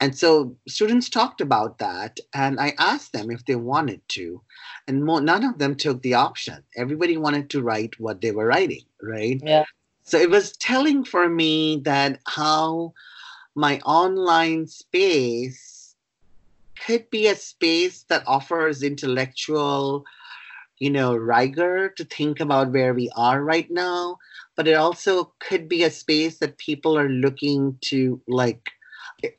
And 0.00 0.16
so 0.16 0.56
students 0.66 1.10
talked 1.10 1.42
about 1.42 1.78
that, 1.78 2.18
and 2.32 2.58
I 2.58 2.74
asked 2.78 3.12
them 3.12 3.30
if 3.30 3.44
they 3.44 3.56
wanted 3.56 4.00
to, 4.08 4.40
and 4.88 5.04
more, 5.04 5.20
none 5.20 5.44
of 5.44 5.58
them 5.58 5.74
took 5.76 6.00
the 6.00 6.14
option. 6.14 6.64
Everybody 6.74 7.18
wanted 7.18 7.50
to 7.50 7.62
write 7.62 8.00
what 8.00 8.22
they 8.22 8.32
were 8.32 8.46
writing, 8.46 8.84
right? 9.02 9.40
Yeah. 9.44 9.64
So 10.04 10.18
it 10.18 10.30
was 10.30 10.56
telling 10.56 11.04
for 11.04 11.28
me 11.28 11.82
that 11.84 12.20
how 12.26 12.94
my 13.54 13.78
online 13.80 14.66
space 14.66 15.94
could 16.86 17.10
be 17.10 17.26
a 17.26 17.36
space 17.36 18.04
that 18.08 18.24
offers 18.26 18.82
intellectual, 18.82 20.04
you 20.78 20.88
know, 20.88 21.14
rigor 21.14 21.90
to 21.90 22.04
think 22.04 22.40
about 22.40 22.72
where 22.72 22.94
we 22.94 23.10
are 23.16 23.44
right 23.44 23.70
now, 23.70 24.16
but 24.56 24.66
it 24.66 24.74
also 24.74 25.32
could 25.40 25.68
be 25.68 25.84
a 25.84 25.90
space 25.90 26.38
that 26.38 26.56
people 26.56 26.98
are 26.98 27.08
looking 27.08 27.76
to 27.82 28.18
like 28.26 28.70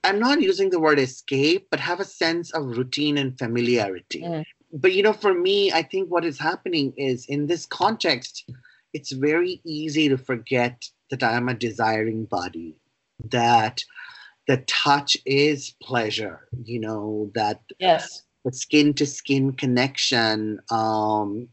I'm 0.04 0.20
not 0.20 0.42
using 0.42 0.70
the 0.70 0.80
word 0.80 1.00
escape, 1.00 1.68
but 1.72 1.80
have 1.80 2.00
a 2.00 2.06
sense 2.06 2.52
of 2.52 2.78
routine 2.78 3.18
and 3.18 3.38
familiarity. 3.38 4.22
Mm. 4.22 4.44
But 4.74 4.94
you 4.94 5.04
know, 5.04 5.14
for 5.14 5.34
me, 5.34 5.72
I 5.72 5.82
think 5.82 6.10
what 6.10 6.26
is 6.26 6.40
happening 6.40 6.94
is 6.98 7.26
in 7.28 7.48
this 7.48 7.66
context, 7.66 8.50
it's 8.94 9.12
very 9.12 9.62
easy 9.66 10.10
to 10.10 10.18
forget 10.18 10.84
that 11.10 11.24
I 11.24 11.34
am 11.34 11.50
a 11.50 11.54
desiring 11.54 12.26
body, 12.26 12.76
that 13.30 13.84
the 14.48 14.58
touch 14.68 15.18
is 15.26 15.76
pleasure, 15.82 16.48
you 16.64 16.80
know, 16.80 17.32
that 17.36 17.62
yes, 17.80 18.24
the 18.46 18.52
skin 18.52 18.94
to 18.96 19.06
skin 19.06 19.54
connection, 19.54 20.60
um, 20.72 21.48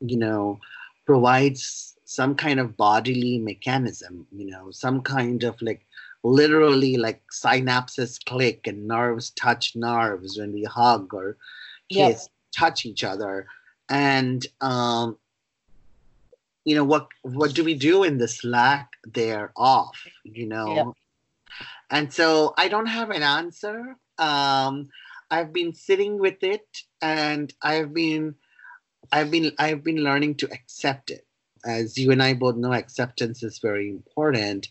you 0.00 0.16
know, 0.16 0.58
provides 1.06 1.96
some 2.04 2.34
kind 2.34 2.58
of 2.58 2.76
bodily 2.76 3.38
mechanism, 3.38 4.26
you 4.32 4.46
know, 4.46 4.70
some 4.70 5.00
kind 5.02 5.44
of 5.44 5.60
like 5.62 5.86
literally 6.22 6.96
like 6.96 7.22
synapses 7.32 8.22
click 8.24 8.66
and 8.66 8.86
nerves 8.86 9.30
touch 9.30 9.74
nerves 9.74 10.38
when 10.38 10.52
we 10.52 10.64
hug 10.64 11.12
or 11.14 11.36
kiss, 11.90 11.98
yep. 12.22 12.30
touch 12.54 12.84
each 12.86 13.04
other. 13.04 13.46
And 13.88 14.46
um, 14.60 15.16
you 16.64 16.74
know 16.74 16.84
what 16.84 17.08
what 17.22 17.54
do 17.54 17.64
we 17.64 17.74
do 17.74 18.04
in 18.04 18.18
this 18.18 18.44
lack 18.44 18.92
thereof? 19.06 19.90
You 20.24 20.46
know, 20.46 20.74
yep. 20.74 20.86
and 21.90 22.12
so 22.12 22.54
I 22.56 22.68
don't 22.68 22.86
have 22.86 23.10
an 23.10 23.22
answer. 23.22 23.96
Um, 24.18 24.90
I've 25.30 25.52
been 25.52 25.74
sitting 25.74 26.18
with 26.18 26.42
it, 26.42 26.82
and 27.00 27.52
I've 27.62 27.94
been 27.94 28.34
I've 29.10 29.30
been 29.30 29.52
I've 29.58 29.82
been 29.82 30.04
learning 30.04 30.36
to 30.36 30.52
accept 30.52 31.10
it. 31.10 31.26
As 31.64 31.98
you 31.98 32.10
and 32.10 32.22
I 32.22 32.34
both 32.34 32.56
know, 32.56 32.72
acceptance 32.72 33.42
is 33.42 33.58
very 33.58 33.90
important 33.90 34.68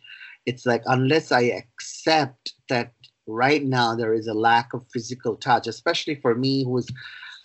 it's 0.50 0.66
like 0.66 0.82
unless 0.88 1.32
I 1.32 1.42
accept 1.62 2.54
that 2.70 2.94
right 3.28 3.64
now 3.64 3.96
there 3.96 4.16
is 4.16 4.28
a 4.28 4.34
lack 4.34 4.74
of 4.74 4.84
physical 4.92 5.36
touch, 5.36 5.68
especially 5.68 6.16
for 6.16 6.34
me 6.34 6.64
who's 6.64 6.88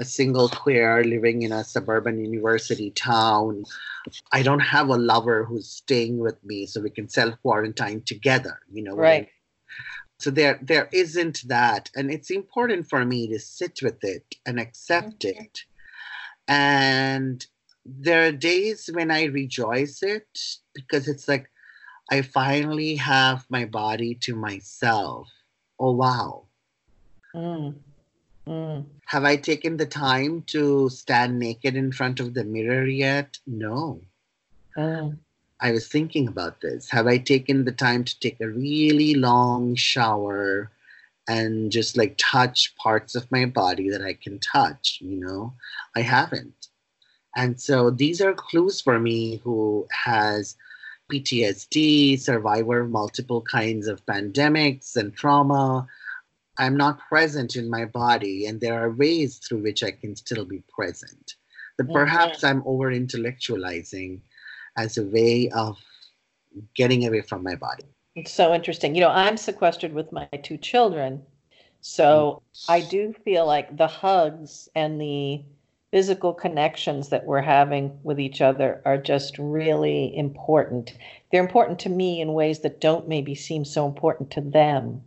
a 0.01 0.05
single 0.05 0.49
queer 0.49 1.05
living 1.05 1.43
in 1.43 1.53
a 1.53 1.63
suburban 1.63 2.19
university 2.19 2.91
town. 2.93 3.65
I 4.33 4.43
don't 4.43 4.67
have 4.77 4.89
a 4.89 4.97
lover 4.97 5.45
who's 5.45 5.69
staying 5.69 6.19
with 6.19 6.43
me 6.45 6.65
so 6.67 6.81
we 6.81 6.91
can 6.91 7.09
self 7.09 7.35
quarantine 7.43 8.01
together, 8.03 8.59
you 8.73 8.83
know. 8.83 8.97
Right. 8.97 9.29
So 10.19 10.31
there 10.31 10.59
there 10.63 10.89
isn't 10.93 11.47
that. 11.49 11.91
And 11.95 12.11
it's 12.11 12.31
important 12.31 12.89
for 12.89 13.05
me 13.05 13.29
to 13.29 13.39
sit 13.39 13.81
with 13.83 14.03
it 14.03 14.25
and 14.47 14.59
accept 14.59 15.21
mm-hmm. 15.21 15.43
it. 15.43 15.59
And 16.49 17.47
there 17.85 18.27
are 18.27 18.33
days 18.33 18.89
when 18.93 19.11
I 19.11 19.25
rejoice 19.25 20.03
it 20.03 20.39
because 20.75 21.07
it's 21.07 21.29
like 21.29 21.51
I 22.11 22.23
finally 22.23 22.97
have 22.97 23.47
my 23.49 23.65
body 23.65 24.15
to 24.23 24.37
myself. 24.37 25.29
Oh, 25.79 25.93
wow. 25.93 26.45
Mm. 27.35 27.75
Mm. 28.47 28.85
Have 29.07 29.25
I 29.25 29.37
taken 29.37 29.77
the 29.77 29.87
time 29.87 30.43
to 30.49 30.89
stand 30.91 31.39
naked 31.39 31.77
in 31.77 31.93
front 31.93 32.21
of 32.21 32.35
the 32.35 32.45
mirror 32.45 32.87
yet? 32.87 33.39
No. 33.47 34.01
Mm. 34.77 35.19
I 35.61 35.73
was 35.73 35.89
thinking 35.89 36.29
about 36.29 36.61
this. 36.61 36.91
Have 36.91 37.07
I 37.07 37.17
taken 37.19 37.65
the 37.65 37.73
time 37.73 38.05
to 38.05 38.21
take 38.21 38.41
a 38.41 38.49
really 38.49 39.15
long 39.15 39.75
shower 39.75 40.71
and 41.27 41.73
just 41.73 41.97
like 41.97 42.17
touch 42.19 42.75
parts 42.77 43.15
of 43.15 43.31
my 43.33 43.47
body 43.47 43.89
that 43.89 44.03
I 44.03 44.13
can 44.13 44.39
touch? 44.41 44.99
You 45.01 45.17
know, 45.17 45.55
I 45.97 46.03
haven't. 46.03 46.69
And 47.35 47.59
so 47.61 47.91
these 47.91 48.21
are 48.21 48.35
clues 48.35 48.81
for 48.81 48.99
me 48.99 49.41
who 49.43 49.87
has 49.91 50.57
PTSD, 51.15 52.19
survivor 52.19 52.81
of 52.81 52.91
multiple 52.91 53.43
kinds 53.43 53.87
of 53.87 54.05
pandemics 54.07 54.97
and 54.97 55.15
trauma. 55.15 55.87
I'm 56.59 56.77
not 56.77 56.99
present 57.09 57.57
in 57.57 57.71
my 57.71 57.85
body, 57.85 58.47
and 58.47 58.61
there 58.61 58.75
are 58.75 58.91
ways 58.91 59.39
through 59.39 59.63
which 59.63 59.83
I 59.83 59.91
can 59.93 60.17
still 60.17 60.45
be 60.45 60.63
present. 60.69 61.35
that 61.79 61.93
perhaps 61.93 62.39
mm-hmm. 62.39 62.59
I'm 62.59 62.63
over 62.67 62.93
intellectualizing 62.93 64.21
as 64.77 64.97
a 64.97 65.05
way 65.05 65.51
of 65.51 65.77
getting 66.77 67.07
away 67.07 67.21
from 67.21 67.43
my 67.43 67.57
body. 67.57 67.85
It's 68.15 68.33
so 68.33 68.55
interesting. 68.55 68.95
You 68.95 69.01
know, 69.03 69.11
I'm 69.11 69.37
sequestered 69.37 69.93
with 69.93 70.13
my 70.13 70.27
two 70.43 70.57
children. 70.57 71.23
So 71.81 72.43
mm. 72.55 72.65
I 72.69 72.81
do 72.81 73.13
feel 73.25 73.45
like 73.47 73.77
the 73.77 73.89
hugs 73.89 74.69
and 74.75 75.01
the 75.01 75.43
physical 75.95 76.35
connections 76.35 77.11
that 77.11 77.25
we're 77.25 77.41
having 77.41 77.97
with 78.03 78.19
each 78.19 78.41
other 78.41 78.83
are 78.85 78.99
just 78.99 79.39
really 79.39 80.13
important. 80.17 80.93
They're 81.31 81.41
important 81.41 81.79
to 81.81 81.89
me 81.89 82.21
in 82.21 82.33
ways 82.33 82.59
that 82.63 82.81
don't 82.81 83.07
maybe 83.07 83.37
seem 83.37 83.65
so 83.65 83.87
important 83.87 84.33
to 84.33 84.41
them. 84.41 85.05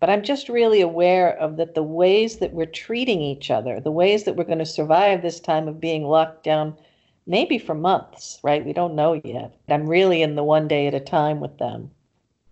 But 0.00 0.10
I'm 0.10 0.24
just 0.24 0.48
really 0.48 0.80
aware 0.80 1.38
of 1.38 1.56
that 1.58 1.76
the 1.76 1.84
ways 1.84 2.38
that 2.38 2.52
we're 2.52 2.66
treating 2.66 3.20
each 3.20 3.48
other, 3.48 3.78
the 3.78 3.92
ways 3.92 4.24
that 4.24 4.34
we're 4.34 4.42
going 4.42 4.58
to 4.58 4.66
survive 4.66 5.22
this 5.22 5.38
time 5.38 5.68
of 5.68 5.78
being 5.78 6.02
locked 6.02 6.42
down, 6.42 6.76
maybe 7.28 7.56
for 7.56 7.76
months, 7.76 8.40
right? 8.42 8.66
We 8.66 8.72
don't 8.72 8.96
know 8.96 9.20
yet. 9.22 9.54
I'm 9.68 9.88
really 9.88 10.20
in 10.20 10.34
the 10.34 10.42
one 10.42 10.66
day 10.66 10.88
at 10.88 10.94
a 10.94 11.00
time 11.00 11.38
with 11.38 11.58
them. 11.58 11.92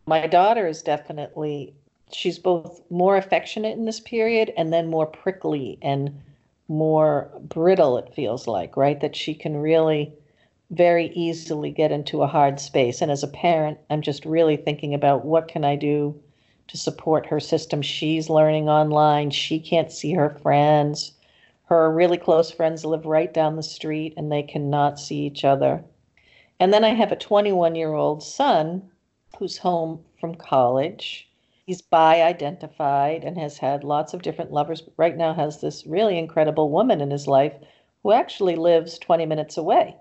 My 0.07 0.29
daughter 0.29 0.69
is 0.69 0.83
definitely, 0.83 1.75
she's 2.13 2.39
both 2.39 2.81
more 2.91 3.17
affectionate 3.17 3.77
in 3.77 3.87
this 3.87 3.99
period 3.99 4.53
and 4.57 4.73
then 4.73 4.87
more 4.87 5.07
prickly 5.07 5.79
and 5.83 6.23
more 6.69 7.31
brittle, 7.41 7.99
it 7.99 8.15
feels 8.15 8.47
like, 8.47 8.77
right? 8.77 9.01
That 9.01 9.17
she 9.17 9.35
can 9.35 9.57
really 9.57 10.13
very 10.71 11.09
easily 11.15 11.71
get 11.71 11.93
into 11.93 12.23
a 12.23 12.27
hard 12.27 12.59
space. 12.59 13.01
And 13.01 13.11
as 13.11 13.23
a 13.23 13.29
parent, 13.29 13.79
I'm 13.89 14.03
just 14.03 14.25
really 14.25 14.57
thinking 14.57 14.95
about 14.95 15.25
what 15.25 15.49
can 15.49 15.65
I 15.65 15.77
do 15.77 16.21
to 16.69 16.77
support 16.77 17.27
her 17.27 17.39
system. 17.39 17.83
She's 17.83 18.29
learning 18.29 18.69
online. 18.69 19.31
She 19.31 19.61
can't 19.61 19.93
see 19.93 20.13
her 20.15 20.31
friends. 20.43 21.13
Her 21.67 21.93
really 21.93 22.19
close 22.19 22.51
friends 22.51 22.85
live 22.85 23.07
right 23.07 23.33
down 23.33 23.57
the 23.57 23.63
street 23.63 24.15
and 24.17 24.31
they 24.31 24.43
cannot 24.43 24.99
see 24.99 25.21
each 25.21 25.45
other. 25.45 25.85
And 26.59 26.73
then 26.73 26.85
I 26.85 26.95
have 26.95 27.13
a 27.13 27.17
21 27.17 27.75
year 27.75 27.93
old 27.93 28.23
son 28.23 28.91
who's 29.39 29.59
home 29.59 30.05
from 30.19 30.35
college. 30.35 31.29
He's 31.67 31.83
bi 31.83 32.23
identified 32.23 33.25
and 33.25 33.37
has 33.39 33.59
had 33.59 33.83
lots 33.83 34.15
of 34.15 34.23
different 34.23 34.53
lovers, 34.53 34.81
but 34.81 34.95
right 34.97 35.17
now 35.17 35.35
has 35.35 35.61
this 35.61 35.85
really 35.85 36.17
incredible 36.17 36.71
woman 36.71 37.01
in 37.01 37.11
his 37.11 37.27
life 37.27 37.55
who 38.05 38.13
actually 38.13 38.55
lives 38.55 39.01
20 39.01 39.27
minutes 39.27 39.57
away. 39.57 39.97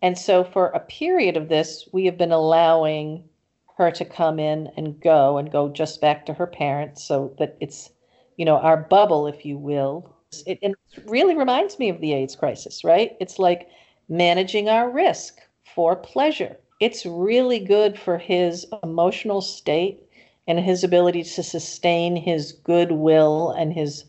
And 0.00 0.16
so, 0.16 0.44
for 0.44 0.68
a 0.68 0.78
period 0.78 1.36
of 1.36 1.48
this, 1.48 1.88
we 1.92 2.04
have 2.04 2.16
been 2.16 2.30
allowing 2.30 3.28
her 3.76 3.90
to 3.90 4.04
come 4.04 4.38
in 4.38 4.68
and 4.76 5.00
go 5.00 5.36
and 5.36 5.50
go 5.50 5.68
just 5.68 6.00
back 6.00 6.26
to 6.26 6.34
her 6.34 6.46
parents 6.46 7.02
so 7.02 7.34
that 7.40 7.56
it's, 7.58 7.90
you 8.36 8.44
know, 8.44 8.58
our 8.58 8.76
bubble, 8.76 9.26
if 9.26 9.44
you 9.44 9.58
will. 9.58 10.14
It, 10.46 10.60
it 10.62 10.76
really 11.06 11.34
reminds 11.34 11.76
me 11.80 11.88
of 11.88 12.00
the 12.00 12.12
AIDS 12.12 12.36
crisis, 12.36 12.84
right? 12.84 13.16
It's 13.18 13.40
like 13.40 13.68
managing 14.08 14.68
our 14.68 14.88
risk 14.88 15.40
for 15.74 15.96
pleasure. 15.96 16.56
It's 16.78 17.04
really 17.04 17.58
good 17.58 17.98
for 17.98 18.16
his 18.16 18.64
emotional 18.84 19.40
state 19.40 20.03
and 20.46 20.58
his 20.60 20.84
ability 20.84 21.22
to 21.22 21.42
sustain 21.42 22.16
his 22.16 22.52
goodwill 22.52 23.50
and 23.50 23.72
his 23.72 24.04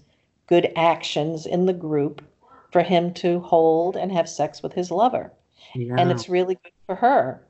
good 0.47 0.71
actions 0.75 1.45
in 1.45 1.65
the 1.65 1.73
group 1.73 2.21
for 2.71 2.81
him 2.81 3.13
to 3.13 3.39
hold 3.39 3.95
and 3.95 4.11
have 4.11 4.27
sex 4.27 4.61
with 4.61 4.73
his 4.73 4.91
lover. 4.91 5.31
Yeah. 5.73 5.95
And 5.97 6.11
it's 6.11 6.29
really 6.29 6.55
good 6.55 6.73
for 6.85 6.95
her 6.95 7.45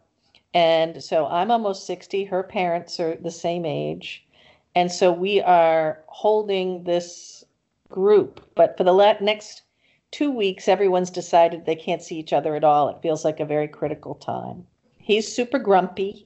and 0.56 1.04
so 1.04 1.28
I'm 1.28 1.52
almost 1.52 1.86
60. 1.86 2.24
Her 2.24 2.42
parents 2.42 2.98
are 3.02 3.16
the 3.16 3.30
same 3.30 3.66
age. 3.66 4.26
And 4.74 4.90
so 4.90 5.12
we 5.12 5.42
are 5.42 6.02
holding 6.08 6.86
this 6.86 7.44
group. 7.90 8.40
But 8.56 8.78
for 8.78 8.86
the 8.86 9.18
next 9.20 9.64
two 10.12 10.32
weeks, 10.32 10.70
everyone's 10.70 11.10
decided 11.10 11.66
they 11.66 11.76
can't 11.76 12.02
see 12.02 12.18
each 12.18 12.32
other 12.32 12.56
at 12.56 12.64
all. 12.64 12.88
It 12.88 13.02
feels 13.02 13.26
like 13.26 13.42
a 13.42 13.46
very 13.46 13.68
critical 13.68 14.16
time. 14.16 14.66
He's 14.98 15.30
super 15.32 15.60
grumpy. 15.60 16.26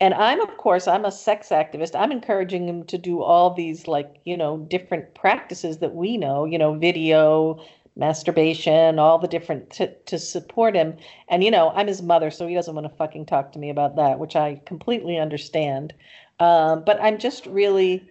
And 0.00 0.14
I'm, 0.14 0.40
of 0.40 0.56
course, 0.58 0.86
I'm 0.86 1.04
a 1.04 1.10
sex 1.10 1.48
activist. 1.48 1.98
I'm 1.98 2.12
encouraging 2.12 2.68
him 2.68 2.84
to 2.84 2.98
do 2.98 3.20
all 3.20 3.52
these, 3.52 3.88
like, 3.88 4.20
you 4.24 4.36
know, 4.36 4.58
different 4.58 5.14
practices 5.14 5.78
that 5.78 5.94
we 5.94 6.16
know, 6.16 6.44
you 6.44 6.56
know, 6.56 6.74
video, 6.74 7.60
masturbation, 7.98 8.98
all 8.98 9.18
the 9.18 9.28
different 9.28 9.70
to, 9.70 9.92
to 10.04 10.18
support 10.18 10.74
him. 10.74 10.96
And 11.28 11.42
you 11.42 11.50
know, 11.50 11.70
I'm 11.70 11.88
his 11.88 12.00
mother, 12.00 12.30
so 12.30 12.46
he 12.46 12.54
doesn't 12.54 12.74
want 12.74 12.86
to 12.88 12.96
fucking 12.96 13.26
talk 13.26 13.52
to 13.52 13.58
me 13.58 13.70
about 13.70 13.96
that, 13.96 14.18
which 14.18 14.36
I 14.36 14.62
completely 14.64 15.18
understand. 15.18 15.92
Um, 16.38 16.84
but 16.84 17.00
I'm 17.02 17.18
just 17.18 17.44
really 17.46 18.08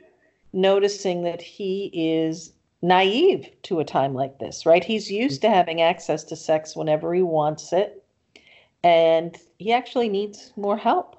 noticing 0.52 1.24
that 1.24 1.42
he 1.42 1.90
is 1.94 2.52
naive 2.82 3.50
to 3.64 3.80
a 3.80 3.86
time 3.86 4.14
like 4.14 4.40
this, 4.40 4.66
right? 4.66 4.84
He's 4.84 5.10
used 5.10 5.42
to 5.42 5.50
having 5.50 5.82
access 5.82 6.24
to 6.26 6.36
sex 6.36 6.76
whenever 6.76 7.14
he 7.14 7.22
wants 7.22 7.72
it, 7.72 8.04
and 8.84 9.38
he 9.58 9.72
actually 9.72 10.10
needs 10.10 10.52
more 10.58 10.78
help. 10.78 11.17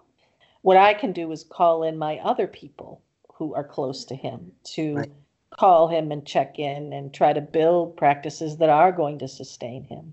What 0.62 0.76
I 0.76 0.94
can 0.94 1.12
do 1.12 1.30
is 1.32 1.44
call 1.44 1.82
in 1.82 1.96
my 1.98 2.18
other 2.18 2.46
people 2.46 3.02
who 3.34 3.54
are 3.54 3.64
close 3.64 4.04
to 4.06 4.16
him 4.16 4.52
to 4.74 4.96
right 4.96 5.12
call 5.50 5.88
him 5.88 6.12
and 6.12 6.26
check 6.26 6.58
in 6.58 6.92
and 6.92 7.12
try 7.12 7.32
to 7.32 7.40
build 7.40 7.96
practices 7.96 8.58
that 8.58 8.68
are 8.68 8.92
going 8.92 9.18
to 9.18 9.28
sustain 9.28 9.84
him. 9.84 10.12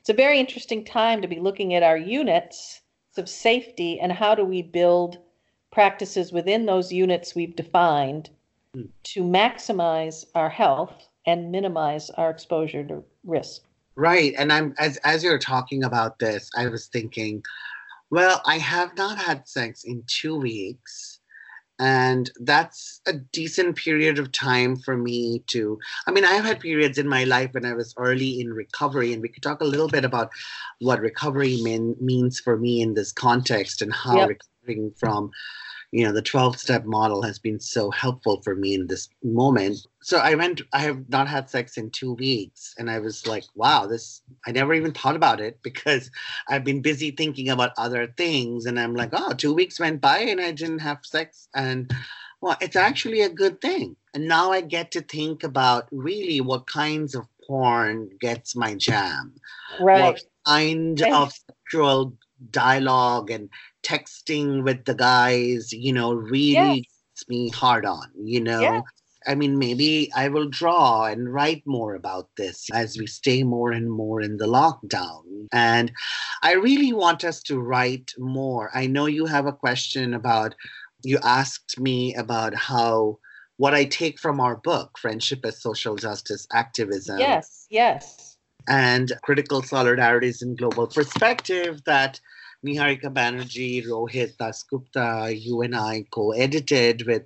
It's 0.00 0.08
a 0.08 0.14
very 0.14 0.38
interesting 0.38 0.84
time 0.84 1.22
to 1.22 1.28
be 1.28 1.40
looking 1.40 1.74
at 1.74 1.82
our 1.82 1.96
units 1.96 2.80
of 3.16 3.28
safety 3.28 4.00
and 4.00 4.10
how 4.10 4.34
do 4.34 4.44
we 4.44 4.62
build 4.62 5.18
practices 5.70 6.32
within 6.32 6.66
those 6.66 6.92
units 6.92 7.34
we've 7.34 7.56
defined 7.56 8.30
mm. 8.76 8.88
to 9.04 9.22
maximize 9.22 10.24
our 10.34 10.48
health 10.48 11.08
and 11.26 11.52
minimize 11.52 12.10
our 12.10 12.30
exposure 12.30 12.84
to 12.84 13.04
risk. 13.24 13.62
Right. 13.94 14.34
And 14.38 14.52
I'm 14.52 14.74
as 14.78 14.96
as 15.04 15.22
you're 15.22 15.38
talking 15.38 15.84
about 15.84 16.18
this, 16.18 16.50
I 16.56 16.66
was 16.68 16.86
thinking, 16.86 17.42
well, 18.12 18.40
I 18.46 18.58
have 18.58 18.96
not 18.96 19.18
had 19.18 19.48
sex 19.48 19.82
in 19.84 20.04
2 20.06 20.36
weeks 20.36 21.18
and 21.78 22.30
that's 22.40 23.00
a 23.06 23.12
decent 23.12 23.76
period 23.76 24.18
of 24.18 24.30
time 24.30 24.76
for 24.76 24.96
me 24.96 25.42
to 25.46 25.78
i 26.06 26.10
mean 26.10 26.24
i've 26.24 26.44
had 26.44 26.60
periods 26.60 26.98
in 26.98 27.08
my 27.08 27.24
life 27.24 27.50
when 27.52 27.64
i 27.64 27.72
was 27.72 27.94
early 27.96 28.40
in 28.40 28.52
recovery 28.52 29.12
and 29.12 29.22
we 29.22 29.28
could 29.28 29.42
talk 29.42 29.60
a 29.60 29.64
little 29.64 29.88
bit 29.88 30.04
about 30.04 30.30
what 30.80 31.00
recovery 31.00 31.60
mean, 31.62 31.96
means 32.00 32.38
for 32.38 32.56
me 32.56 32.82
in 32.82 32.94
this 32.94 33.10
context 33.10 33.82
and 33.82 33.92
how 33.92 34.16
yep. 34.16 34.28
recovering 34.28 34.92
from 34.98 35.30
you 35.92 36.04
know 36.04 36.12
the 36.12 36.22
12 36.22 36.58
step 36.58 36.84
model 36.84 37.22
has 37.22 37.38
been 37.38 37.60
so 37.60 37.90
helpful 37.90 38.40
for 38.42 38.56
me 38.56 38.74
in 38.74 38.86
this 38.86 39.08
moment. 39.22 39.86
So 40.02 40.18
i 40.18 40.34
went 40.34 40.62
i 40.72 40.80
have 40.80 41.08
not 41.08 41.28
had 41.28 41.48
sex 41.48 41.76
in 41.76 41.90
two 41.90 42.14
weeks 42.14 42.74
and 42.78 42.90
i 42.90 42.98
was 42.98 43.26
like 43.26 43.44
wow 43.54 43.86
this 43.86 44.22
i 44.46 44.50
never 44.50 44.74
even 44.74 44.92
thought 44.92 45.14
about 45.14 45.40
it 45.40 45.62
because 45.62 46.10
i've 46.48 46.64
been 46.64 46.82
busy 46.82 47.12
thinking 47.12 47.50
about 47.50 47.70
other 47.78 48.08
things 48.16 48.66
and 48.66 48.80
i'm 48.80 48.94
like 48.94 49.10
oh 49.12 49.32
two 49.32 49.54
weeks 49.54 49.78
went 49.78 50.00
by 50.00 50.18
and 50.18 50.40
i 50.40 50.50
didn't 50.50 50.80
have 50.80 50.98
sex 51.04 51.48
and 51.54 51.92
well 52.40 52.56
it's 52.60 52.76
actually 52.76 53.20
a 53.20 53.28
good 53.28 53.60
thing. 53.60 53.94
And 54.14 54.26
now 54.26 54.50
i 54.50 54.60
get 54.60 54.90
to 54.92 55.02
think 55.02 55.44
about 55.44 55.86
really 55.92 56.40
what 56.40 56.66
kinds 56.66 57.14
of 57.14 57.26
porn 57.46 58.10
gets 58.20 58.56
my 58.56 58.74
jam. 58.74 59.34
Right. 59.80 60.02
what 60.02 60.22
kind 60.46 61.00
of 61.02 61.32
sexual 61.32 62.14
dialogue 62.50 63.30
and 63.30 63.48
texting 63.82 64.62
with 64.64 64.84
the 64.84 64.94
guys, 64.94 65.72
you 65.72 65.92
know, 65.92 66.12
really 66.12 66.50
yes. 66.50 66.76
gets 66.78 67.28
me 67.28 67.48
hard 67.50 67.84
on, 67.84 68.08
you 68.16 68.40
know. 68.40 68.60
Yes. 68.60 68.82
I 69.26 69.34
mean, 69.34 69.58
maybe 69.58 70.10
I 70.16 70.28
will 70.28 70.48
draw 70.48 71.04
and 71.04 71.32
write 71.32 71.62
more 71.64 71.94
about 71.94 72.28
this 72.36 72.68
as 72.72 72.98
we 72.98 73.06
stay 73.06 73.44
more 73.44 73.70
and 73.70 73.90
more 73.90 74.20
in 74.20 74.36
the 74.36 74.46
lockdown. 74.46 75.22
And 75.52 75.92
I 76.42 76.54
really 76.54 76.92
want 76.92 77.24
us 77.24 77.40
to 77.44 77.60
write 77.60 78.12
more. 78.18 78.70
I 78.74 78.86
know 78.86 79.06
you 79.06 79.26
have 79.26 79.46
a 79.46 79.52
question 79.52 80.14
about, 80.14 80.54
you 81.04 81.18
asked 81.22 81.78
me 81.78 82.14
about 82.16 82.54
how 82.54 83.18
what 83.58 83.74
I 83.74 83.84
take 83.84 84.18
from 84.18 84.40
our 84.40 84.56
book, 84.56 84.98
Friendship 84.98 85.44
as 85.44 85.62
Social 85.62 85.94
Justice 85.94 86.46
Activism. 86.52 87.18
Yes, 87.18 87.66
yes. 87.70 88.36
And 88.68 89.12
critical 89.22 89.62
solidarities 89.62 90.42
in 90.42 90.56
global 90.56 90.86
perspective 90.86 91.80
that 91.86 92.20
Niharika 92.64 93.12
Banerjee, 93.12 93.84
Rohit 93.84 94.36
Dasgupta, 94.36 95.38
you 95.38 95.62
and 95.62 95.74
I 95.74 96.04
co 96.10 96.30
edited 96.30 97.06
with 97.06 97.22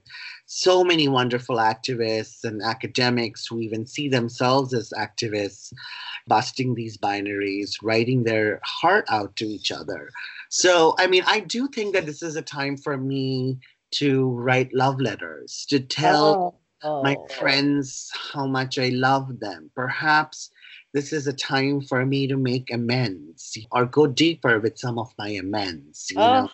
so 0.47 0.83
many 0.83 1.09
wonderful 1.09 1.57
activists 1.57 2.45
and 2.45 2.63
academics 2.63 3.47
who 3.47 3.61
even 3.61 3.87
see 3.87 4.09
themselves 4.09 4.73
as 4.73 4.93
activists, 4.97 5.73
busting 6.27 6.75
these 6.75 6.97
binaries, 6.97 7.75
writing 7.83 8.25
their 8.25 8.61
heart 8.65 9.05
out 9.11 9.37
to 9.37 9.45
each 9.45 9.71
other. 9.71 10.11
So, 10.49 10.95
I 10.99 11.07
mean, 11.07 11.25
I 11.27 11.41
do 11.41 11.69
think 11.69 11.95
that 11.95 12.07
this 12.07 12.23
is 12.23 12.37
a 12.37 12.43
time 12.43 12.77
for 12.77 12.97
me 12.97 13.59
to 13.93 14.31
write 14.31 14.73
love 14.73 15.01
letters, 15.01 15.67
to 15.69 15.81
tell 15.81 16.25
oh. 16.27 16.55
Oh. 16.83 17.03
my 17.03 17.17
friends 17.39 18.11
how 18.33 18.47
much 18.47 18.79
I 18.79 18.89
love 18.89 19.41
them. 19.41 19.71
Perhaps 19.75 20.51
this 20.97 21.13
is 21.13 21.27
a 21.27 21.33
time 21.35 21.83
for 21.83 22.07
me 22.07 22.27
to 22.27 22.39
make 22.39 22.73
amends 22.73 23.55
or 23.71 23.85
go 23.85 24.07
deeper 24.07 24.59
with 24.59 24.79
some 24.79 24.99
of 24.99 25.13
my 25.19 25.29
amends. 25.29 26.07
You 26.11 26.23
oh. 26.23 26.33
know? 26.33 26.51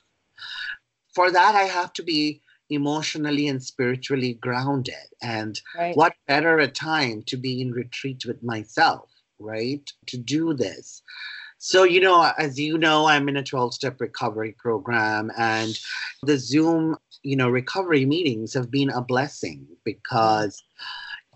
For 1.14 1.30
that, 1.30 1.54
I 1.54 1.62
have 1.62 1.92
to 1.92 2.02
be 2.02 2.42
emotionally 2.68 3.46
and 3.46 3.62
spiritually 3.62 4.34
grounded. 4.34 5.06
And 5.22 5.60
right. 5.78 5.96
what 5.96 6.14
better 6.26 6.58
a 6.58 6.66
time 6.66 7.22
to 7.26 7.36
be 7.36 7.62
in 7.62 7.70
retreat 7.70 8.24
with 8.26 8.42
myself, 8.42 9.08
right, 9.38 9.88
to 10.06 10.16
do 10.16 10.54
this. 10.54 11.02
So, 11.58 11.84
you 11.84 12.00
know, 12.00 12.32
as 12.36 12.58
you 12.58 12.78
know, 12.78 13.06
I'm 13.06 13.28
in 13.28 13.36
a 13.36 13.44
12 13.44 13.72
step 13.74 14.00
recovery 14.00 14.56
program, 14.58 15.30
and 15.38 15.78
the 16.24 16.36
Zoom, 16.36 16.96
you 17.22 17.36
know, 17.36 17.48
recovery 17.48 18.04
meetings 18.06 18.54
have 18.54 18.72
been 18.72 18.90
a 18.90 19.02
blessing 19.02 19.68
because 19.84 20.60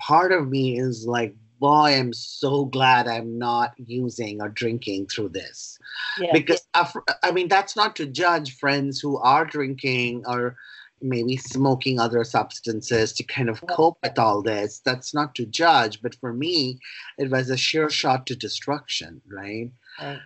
part 0.01 0.33
of 0.33 0.49
me 0.49 0.81
is 0.81 1.07
like, 1.07 1.37
boy, 1.59 1.95
I'm 1.97 2.13
so 2.13 2.65
glad 2.67 3.09
I'm 3.09 3.39
not 3.39 3.73
using 3.77 4.41
or 4.41 4.49
drinking 4.49 5.07
through 5.07 5.31
this. 5.31 5.79
Yeah. 6.19 6.33
Because, 6.33 6.67
I 6.75 7.31
mean, 7.33 7.49
that's 7.49 7.77
not 7.77 7.97
to 7.97 8.07
judge 8.07 8.57
friends 8.57 9.01
who 9.01 9.19
are 9.19 9.45
drinking 9.45 10.25
or 10.27 10.57
maybe 11.03 11.37
smoking 11.37 12.01
other 12.01 12.25
substances 12.25 13.13
to 13.13 13.23
kind 13.23 13.49
of 13.49 13.65
cope 13.67 13.99
with 14.03 14.19
all 14.19 14.43
this. 14.43 14.81
That's 14.85 15.13
not 15.15 15.35
to 15.37 15.47
judge, 15.47 16.01
but 16.03 16.15
for 16.15 16.33
me, 16.33 16.79
it 17.19 17.31
was 17.31 17.51
a 17.51 17.57
sure 17.57 17.91
shot 17.91 18.27
to 18.27 18.37
destruction, 18.37 19.21
right? 19.31 19.71
right. 20.01 20.19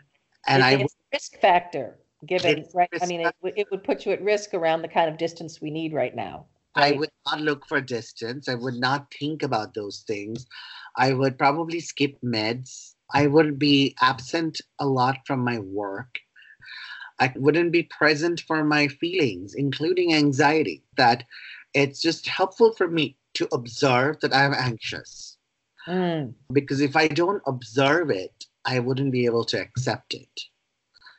And 0.47 0.63
I 0.63 0.87
risk 1.13 1.39
factor 1.41 1.99
given, 2.27 2.65
right? 2.75 2.89
I 3.01 3.07
mean, 3.07 3.21
it, 3.21 3.35
it 3.43 3.67
would 3.71 3.83
put 3.83 4.07
you 4.07 4.13
at 4.13 4.23
risk 4.23 4.55
around 4.55 4.83
the 4.83 4.89
kind 4.89 5.11
of 5.11 5.19
distance 5.19 5.61
we 5.61 5.71
need 5.71 5.93
right 5.93 6.15
now. 6.15 6.47
Right? 6.77 6.95
I 6.95 6.99
would 6.99 7.11
not 7.27 7.41
look 7.41 7.67
for 7.67 7.81
distance. 7.81 8.49
I 8.49 8.55
would 8.55 8.75
not 8.75 9.13
think 9.19 9.43
about 9.43 9.75
those 9.75 10.05
things. 10.07 10.47
I 10.97 11.13
would 11.13 11.39
probably 11.39 11.81
skip 11.81 12.17
meds. 12.25 12.95
I 13.13 13.27
would 13.27 13.59
be 13.59 13.97
absent 14.01 14.61
a 14.79 14.87
lot 14.87 15.19
from 15.27 15.41
my 15.41 15.59
work 15.59 16.21
I 17.21 17.33
wouldn't 17.37 17.71
be 17.71 17.83
present 17.85 18.41
for 18.47 18.65
my 18.65 18.89
feelings, 18.89 19.55
including 19.55 20.15
anxiety. 20.15 20.83
That 20.97 21.25
it's 21.75 22.01
just 22.01 22.27
helpful 22.27 22.73
for 22.73 22.89
me 22.89 23.17
to 23.35 23.47
observe 23.53 24.21
that 24.21 24.35
I'm 24.35 24.55
anxious. 24.55 25.37
Mm. 25.87 26.35
Because 26.53 26.81
if 26.81 26.97
I 26.97 27.09
don't 27.09 27.43
observe 27.47 28.11
it, 28.11 28.47
I 28.65 28.79
wouldn't 28.79 29.13
be 29.13 29.27
able 29.27 29.45
to 29.47 29.61
accept 29.61 30.15
it. 30.15 30.41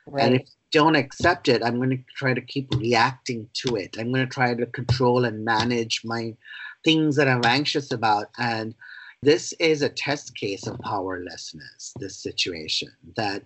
Right. 0.07 0.25
And 0.25 0.35
if 0.35 0.41
I 0.41 0.51
don't 0.71 0.95
accept 0.95 1.47
it, 1.47 1.63
I'm 1.63 1.77
going 1.77 1.91
to 1.91 2.03
try 2.15 2.33
to 2.33 2.41
keep 2.41 2.73
reacting 2.75 3.47
to 3.65 3.75
it. 3.75 3.97
I'm 3.99 4.11
going 4.11 4.25
to 4.25 4.33
try 4.33 4.53
to 4.53 4.65
control 4.65 5.25
and 5.25 5.45
manage 5.45 6.01
my 6.03 6.35
things 6.83 7.15
that 7.15 7.27
I'm 7.27 7.45
anxious 7.45 7.91
about. 7.91 8.27
And 8.39 8.73
this 9.21 9.53
is 9.59 9.81
a 9.81 9.89
test 9.89 10.35
case 10.35 10.65
of 10.65 10.79
powerlessness, 10.79 11.93
this 11.99 12.17
situation, 12.17 12.89
that 13.15 13.43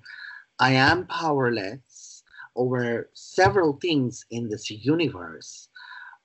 I 0.60 0.72
am 0.72 1.06
powerless 1.08 2.24
over 2.56 3.10
several 3.14 3.74
things 3.74 4.26
in 4.32 4.50
this 4.50 4.72
universe. 4.72 5.68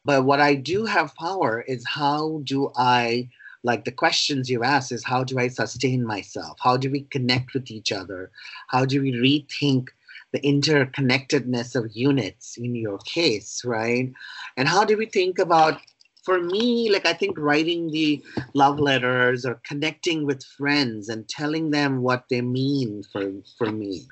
But 0.05 0.25
what 0.25 0.41
I 0.41 0.55
do 0.55 0.85
have 0.85 1.15
power 1.17 1.63
is 1.63 1.85
how 1.87 2.41
do 2.45 2.71
I, 2.77 3.29
like 3.65 3.85
the 3.85 3.93
questions 3.93 4.49
you 4.49 4.63
ask, 4.63 4.93
is 4.93 5.05
how 5.05 5.25
do 5.25 5.39
I 5.39 5.49
sustain 5.49 6.07
myself? 6.07 6.59
How 6.63 6.77
do 6.77 6.89
we 6.89 7.03
connect 7.11 7.53
with 7.53 7.71
each 7.71 7.91
other? 7.91 8.31
How 8.69 8.85
do 8.85 9.03
we 9.03 9.13
rethink 9.13 9.89
the 10.33 10.41
interconnectedness 10.41 11.75
of 11.75 11.91
units 11.93 12.57
in 12.57 12.77
your 12.77 12.99
case, 12.99 13.63
right? 13.65 14.13
And 14.57 14.69
how 14.69 14.85
do 14.85 14.97
we 14.97 15.07
think 15.07 15.41
about 15.41 15.81
for 16.25 16.41
me, 16.41 16.91
like 16.91 17.07
I 17.07 17.13
think 17.13 17.39
writing 17.39 17.91
the 17.91 18.23
love 18.55 18.79
letters 18.79 19.45
or 19.45 19.61
connecting 19.67 20.27
with 20.27 20.45
friends 20.45 21.09
and 21.09 21.29
telling 21.29 21.71
them 21.71 22.03
what 22.03 22.25
they 22.31 22.43
mean 22.43 23.03
for 23.13 23.33
for 23.59 23.71
me 23.71 24.07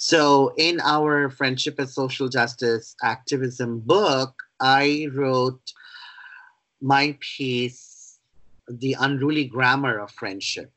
so, 0.00 0.54
in 0.56 0.80
our 0.82 1.28
Friendship 1.28 1.80
and 1.80 1.90
Social 1.90 2.28
Justice 2.28 2.94
Activism 3.02 3.80
book, 3.80 4.32
I 4.60 5.08
wrote 5.12 5.72
my 6.80 7.18
piece, 7.18 8.20
The 8.68 8.94
Unruly 9.00 9.46
Grammar 9.46 9.98
of 9.98 10.12
Friendship. 10.12 10.72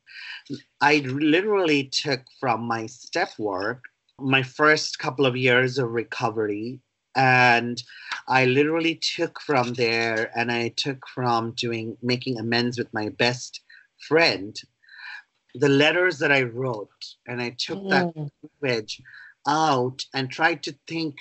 I 0.81 0.97
literally 1.05 1.83
took 1.83 2.21
from 2.39 2.63
my 2.63 2.87
step 2.87 3.29
work 3.37 3.83
my 4.17 4.41
first 4.41 4.97
couple 4.97 5.27
of 5.27 5.37
years 5.37 5.77
of 5.77 5.91
recovery 5.91 6.79
and 7.15 7.84
i 8.28 8.45
literally 8.45 8.95
took 8.95 9.41
from 9.41 9.74
there 9.74 10.32
and 10.36 10.52
i 10.52 10.74
took 10.78 11.08
from 11.08 11.52
doing 11.52 11.97
making 12.02 12.39
amends 12.39 12.78
with 12.78 12.93
my 12.93 13.10
best 13.10 13.62
friend 14.08 14.62
the 15.56 15.69
letters 15.69 16.19
that 16.19 16.32
I 16.32 16.43
wrote, 16.43 16.89
and 17.28 17.41
I 17.41 17.56
took 17.58 17.80
mm. 17.80 17.89
that 17.89 18.15
language 18.15 19.02
out 19.47 20.04
and 20.13 20.30
tried 20.30 20.63
to 20.63 20.76
think 20.88 21.15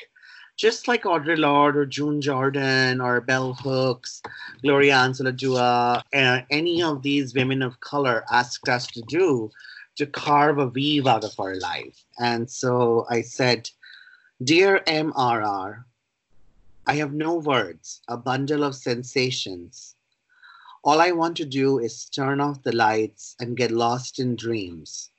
just 0.58 0.88
like 0.88 1.04
Audre 1.04 1.38
Lorde 1.38 1.76
or 1.76 1.86
June 1.86 2.20
Jordan 2.20 3.00
or 3.00 3.22
Bell 3.22 3.54
Hooks, 3.54 4.20
Gloria 4.62 4.94
Anzaldúa, 4.96 6.02
uh, 6.14 6.40
any 6.50 6.82
of 6.82 7.02
these 7.02 7.34
women 7.34 7.62
of 7.62 7.80
color 7.80 8.24
asked 8.30 8.68
us 8.68 8.86
to 8.88 9.00
do 9.08 9.50
to 9.96 10.04
carve 10.04 10.58
a 10.58 10.66
weave 10.66 11.06
out 11.06 11.24
of 11.24 11.32
our 11.40 11.56
life. 11.56 12.04
And 12.18 12.50
so 12.50 13.06
I 13.08 13.22
said, 13.22 13.70
Dear 14.42 14.80
MRR, 14.86 15.84
I 16.86 16.94
have 16.94 17.12
no 17.12 17.34
words, 17.36 18.00
a 18.08 18.16
bundle 18.16 18.64
of 18.64 18.74
sensations 18.74 19.96
all 20.82 21.00
I 21.00 21.10
want 21.12 21.36
to 21.36 21.44
do 21.44 21.78
is 21.78 22.06
turn 22.06 22.40
off 22.40 22.62
the 22.62 22.74
lights 22.74 23.36
and 23.38 23.56
get 23.56 23.70
lost 23.70 24.18
in 24.18 24.34
dreams. 24.34 25.10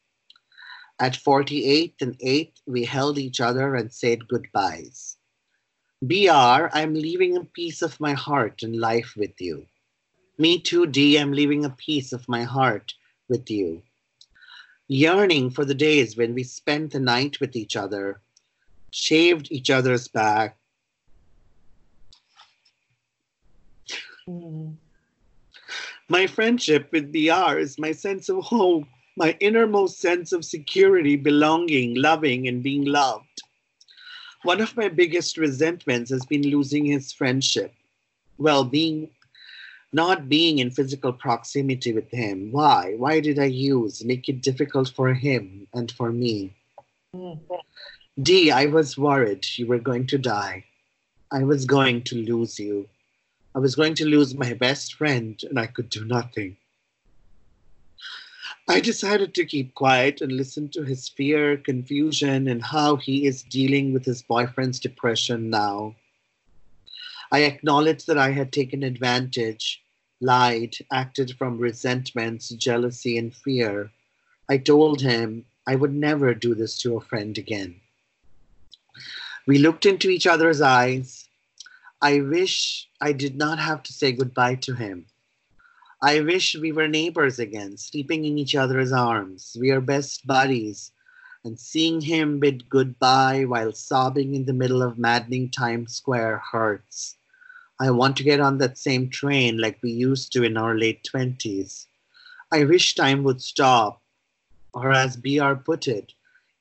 At 1.00 1.16
48 1.16 1.96
and 2.02 2.16
8, 2.20 2.60
we 2.66 2.84
held 2.84 3.20
each 3.20 3.40
other 3.40 3.76
and 3.76 3.94
said 3.94 4.28
goodbyes. 4.28 5.18
BR, 6.02 6.70
I'm 6.74 6.96
leaving 6.96 7.38
a 7.38 7.46
piece 7.46 7.84
of 7.84 8.00
my 8.00 8.14
heart 8.14 8.64
and 8.64 8.76
life 8.76 9.14
with 9.16 9.40
you. 9.40 9.68
Me 10.40 10.60
too, 10.60 10.88
D, 10.88 11.18
I'm 11.18 11.32
leaving 11.32 11.64
a 11.64 11.70
piece 11.70 12.12
of 12.12 12.28
my 12.28 12.44
heart 12.44 12.94
with 13.30 13.52
you. 13.52 13.84
Yearning 14.88 15.52
for 15.52 15.64
the 15.64 15.76
days 15.76 16.18
when 16.18 16.34
we 16.34 16.44
spent 16.44 16.92
the 16.92 17.00
night 17.00 17.40
with 17.40 17.56
each 17.56 17.76
other, 17.76 18.20
shaved 18.92 19.52
each 19.52 19.70
other's 19.70 20.08
back. 20.08 20.58
Mm. 24.28 24.76
My 26.10 26.28
friendship 26.28 26.90
with 26.92 27.12
BR 27.12 27.58
is 27.58 27.80
my 27.80 27.94
sense 27.94 28.30
of 28.30 28.44
home, 28.44 28.88
my 29.18 29.36
innermost 29.40 30.00
sense 30.00 30.34
of 30.34 30.44
security, 30.44 31.16
belonging, 31.16 31.96
loving, 31.96 32.48
and 32.48 32.62
being 32.62 32.86
loved. 32.86 33.42
One 34.44 34.60
of 34.60 34.76
my 34.76 34.90
biggest 34.90 35.38
resentments 35.38 36.12
has 36.12 36.26
been 36.26 36.42
losing 36.42 36.86
his 36.86 37.14
friendship. 37.14 37.74
Well, 38.38 38.64
being 38.64 39.10
not 39.94 40.30
being 40.30 40.60
in 40.60 40.72
physical 40.72 41.14
proximity 41.14 41.94
with 41.94 42.10
him. 42.10 42.52
Why? 42.52 42.96
Why 42.98 43.20
did 43.20 43.40
I 43.40 43.46
use? 43.46 44.04
Make 44.04 44.30
it 44.30 44.42
difficult 44.42 44.90
for 44.90 45.14
him 45.14 45.68
and 45.74 45.92
for 45.92 46.12
me. 46.12 46.54
Mm-hmm. 47.16 47.56
D, 48.20 48.52
I 48.52 48.66
was 48.66 48.98
worried 48.98 49.48
you 49.56 49.68
were 49.68 49.80
going 49.80 50.06
to 50.08 50.18
die. 50.18 50.66
I 51.32 51.46
was 51.46 51.64
going 51.64 52.04
to 52.04 52.16
lose 52.18 52.60
you. 52.60 52.90
I 53.56 53.60
was 53.60 53.74
going 53.74 53.96
to 53.96 54.06
lose 54.06 54.36
my 54.36 54.54
best 54.54 54.96
friend 54.96 55.42
and 55.50 55.58
I 55.58 55.68
could 55.68 55.90
do 55.90 56.04
nothing. 56.04 56.58
I 58.68 58.82
decided 58.82 59.34
to 59.34 59.46
keep 59.46 59.74
quiet 59.76 60.20
and 60.20 60.34
listen 60.34 60.68
to 60.70 60.84
his 60.84 61.08
fear, 61.08 61.56
confusion, 61.56 62.50
and 62.50 62.62
how 62.62 62.98
he 62.98 63.26
is 63.26 63.44
dealing 63.44 63.94
with 63.94 64.04
his 64.04 64.22
boyfriend's 64.22 64.82
depression 64.82 65.50
now. 65.50 65.96
I 67.32 67.44
acknowledged 67.44 68.08
that 68.08 68.18
I 68.18 68.32
had 68.32 68.52
taken 68.52 68.84
advantage, 68.84 69.82
lied, 70.20 70.76
acted 70.92 71.38
from 71.38 71.58
resentments, 71.58 72.50
jealousy, 72.50 73.18
and 73.18 73.34
fear. 73.34 73.90
I 74.50 74.58
told 74.58 75.00
him 75.00 75.46
I 75.66 75.78
would 75.78 75.94
never 75.94 76.34
do 76.34 76.54
this 76.54 76.78
to 76.80 76.98
a 76.98 77.02
friend 77.02 77.38
again. 77.38 77.80
We 79.48 79.58
looked 79.58 79.86
into 79.86 80.10
each 80.10 80.28
other's 80.28 80.62
eyes, 80.62 81.28
I 82.04 82.22
wish 82.22 82.88
I 83.00 83.12
did 83.12 83.36
not 83.36 83.60
have 83.60 83.84
to 83.84 83.94
say 83.94 84.12
goodbye 84.12 84.56
to 84.56 84.74
him. 84.74 85.06
I 86.02 86.22
wish 86.22 86.56
we 86.56 86.72
were 86.72 86.88
neighbors 86.88 87.38
again, 87.38 87.78
sleeping 87.78 88.26
in 88.26 88.40
each 88.40 88.56
other's 88.56 88.92
arms. 88.92 89.56
We 89.60 89.70
are 89.70 89.82
best 89.82 90.26
buddies. 90.26 90.92
And 91.44 91.60
seeing 91.60 92.02
him 92.02 92.40
bid 92.40 92.70
goodbye 92.70 93.46
while 93.46 93.72
sobbing 93.72 94.36
in 94.36 94.46
the 94.46 94.54
middle 94.54 94.84
of 94.84 95.00
maddening 95.00 95.50
Times 95.50 95.96
Square 95.96 96.44
hurts. 96.52 97.16
I 97.80 97.90
want 97.90 98.18
to 98.18 98.24
get 98.24 98.40
on 98.40 98.60
that 98.60 98.78
same 98.78 99.10
train 99.10 99.58
like 99.58 99.78
we 99.82 99.92
used 99.92 100.32
to 100.34 100.44
in 100.44 100.58
our 100.58 100.76
late 100.76 101.04
20s. 101.04 101.88
I 102.52 102.64
wish 102.64 102.94
time 102.94 103.24
would 103.24 103.42
stop. 103.42 104.02
Or, 104.74 104.92
as 104.92 105.18
BR 105.18 105.54
put 105.54 105.88
it, 105.88 106.14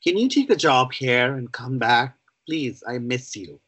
can 0.02 0.16
you 0.16 0.28
take 0.28 0.50
a 0.50 0.56
job 0.56 0.92
here 0.92 1.34
and 1.34 1.52
come 1.52 1.78
back? 1.78 2.16
Please, 2.50 2.82
I 2.84 2.98
miss 2.98 3.36
you. 3.36 3.60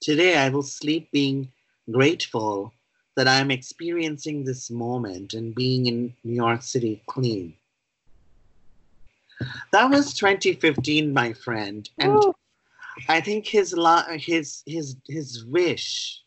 Today, 0.00 0.36
I 0.36 0.48
will 0.48 0.64
sleep 0.64 1.08
being 1.12 1.52
grateful 1.88 2.74
that 3.14 3.28
I'm 3.28 3.52
experiencing 3.52 4.42
this 4.42 4.72
moment 4.72 5.34
and 5.34 5.54
being 5.54 5.86
in 5.86 6.12
New 6.24 6.34
York 6.34 6.62
City 6.62 7.00
clean. 7.06 7.54
That 9.70 9.88
was 9.88 10.14
2015, 10.14 11.12
my 11.12 11.32
friend, 11.32 11.88
and 11.96 12.16
Ooh. 12.16 12.34
I 13.08 13.20
think 13.20 13.46
his 13.46 13.72
his 14.18 14.64
his 14.66 14.96
his 15.06 15.44
wish 15.44 16.24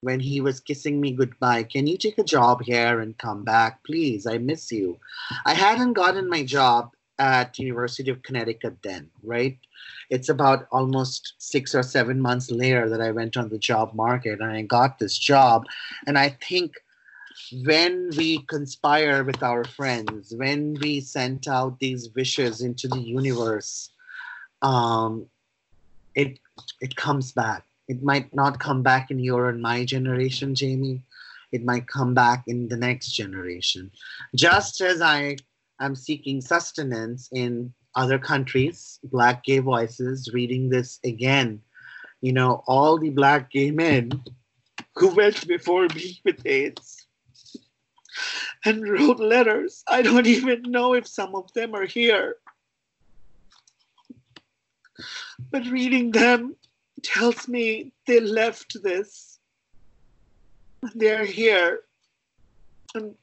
when 0.00 0.18
he 0.18 0.40
was 0.40 0.58
kissing 0.58 1.00
me 1.00 1.12
goodbye, 1.12 1.62
Can 1.62 1.86
you 1.86 1.96
take 1.96 2.18
a 2.18 2.24
job 2.24 2.60
here 2.64 2.98
and 2.98 3.16
come 3.18 3.44
back? 3.44 3.84
Please, 3.84 4.26
I 4.26 4.38
miss 4.38 4.72
you. 4.72 4.98
I 5.44 5.54
hadn't 5.54 5.92
gotten 5.92 6.28
my 6.28 6.42
job 6.42 6.90
at 7.18 7.58
University 7.58 8.10
of 8.10 8.22
Connecticut 8.22 8.76
then, 8.82 9.10
right? 9.22 9.58
It's 10.10 10.28
about 10.28 10.66
almost 10.70 11.34
six 11.38 11.74
or 11.74 11.82
seven 11.82 12.20
months 12.20 12.50
later 12.50 12.88
that 12.88 13.00
I 13.00 13.10
went 13.10 13.36
on 13.36 13.48
the 13.48 13.58
job 13.58 13.94
market 13.94 14.40
and 14.40 14.50
I 14.50 14.62
got 14.62 14.98
this 14.98 15.18
job. 15.18 15.64
And 16.06 16.18
I 16.18 16.36
think 16.46 16.74
when 17.64 18.10
we 18.16 18.40
conspire 18.40 19.24
with 19.24 19.42
our 19.42 19.64
friends, 19.64 20.34
when 20.36 20.76
we 20.80 21.00
sent 21.00 21.48
out 21.48 21.78
these 21.78 22.10
wishes 22.14 22.60
into 22.62 22.88
the 22.88 23.00
universe, 23.00 23.90
um, 24.62 25.26
it 26.14 26.38
it 26.80 26.96
comes 26.96 27.32
back. 27.32 27.64
It 27.88 28.02
might 28.02 28.34
not 28.34 28.58
come 28.58 28.82
back 28.82 29.10
in 29.10 29.18
your 29.18 29.48
and 29.48 29.60
my 29.60 29.84
generation, 29.84 30.54
Jamie. 30.54 31.02
It 31.52 31.64
might 31.64 31.86
come 31.86 32.14
back 32.14 32.44
in 32.46 32.68
the 32.68 32.76
next 32.76 33.12
generation. 33.12 33.90
Just 34.34 34.80
as 34.80 35.00
I 35.00 35.36
am 35.80 35.94
seeking 35.94 36.40
sustenance 36.40 37.28
in 37.32 37.72
other 37.94 38.18
countries, 38.18 38.98
Black 39.04 39.44
gay 39.44 39.58
voices, 39.58 40.30
reading 40.32 40.68
this 40.68 40.98
again. 41.04 41.60
You 42.20 42.32
know, 42.32 42.62
all 42.66 42.98
the 42.98 43.10
Black 43.10 43.50
gay 43.50 43.70
men 43.70 44.10
who 44.94 45.14
went 45.14 45.46
before 45.46 45.88
me 45.94 46.20
with 46.24 46.44
AIDS 46.46 47.06
and 48.64 48.88
wrote 48.88 49.20
letters. 49.20 49.82
I 49.88 50.02
don't 50.02 50.26
even 50.26 50.62
know 50.62 50.94
if 50.94 51.06
some 51.06 51.34
of 51.34 51.52
them 51.54 51.74
are 51.74 51.86
here. 51.86 52.36
But 55.50 55.66
reading 55.66 56.10
them 56.10 56.56
tells 57.02 57.48
me 57.48 57.92
they 58.06 58.20
left 58.20 58.76
this. 58.82 59.38
They're 60.94 61.24
here. 61.24 61.80
And 62.94 63.14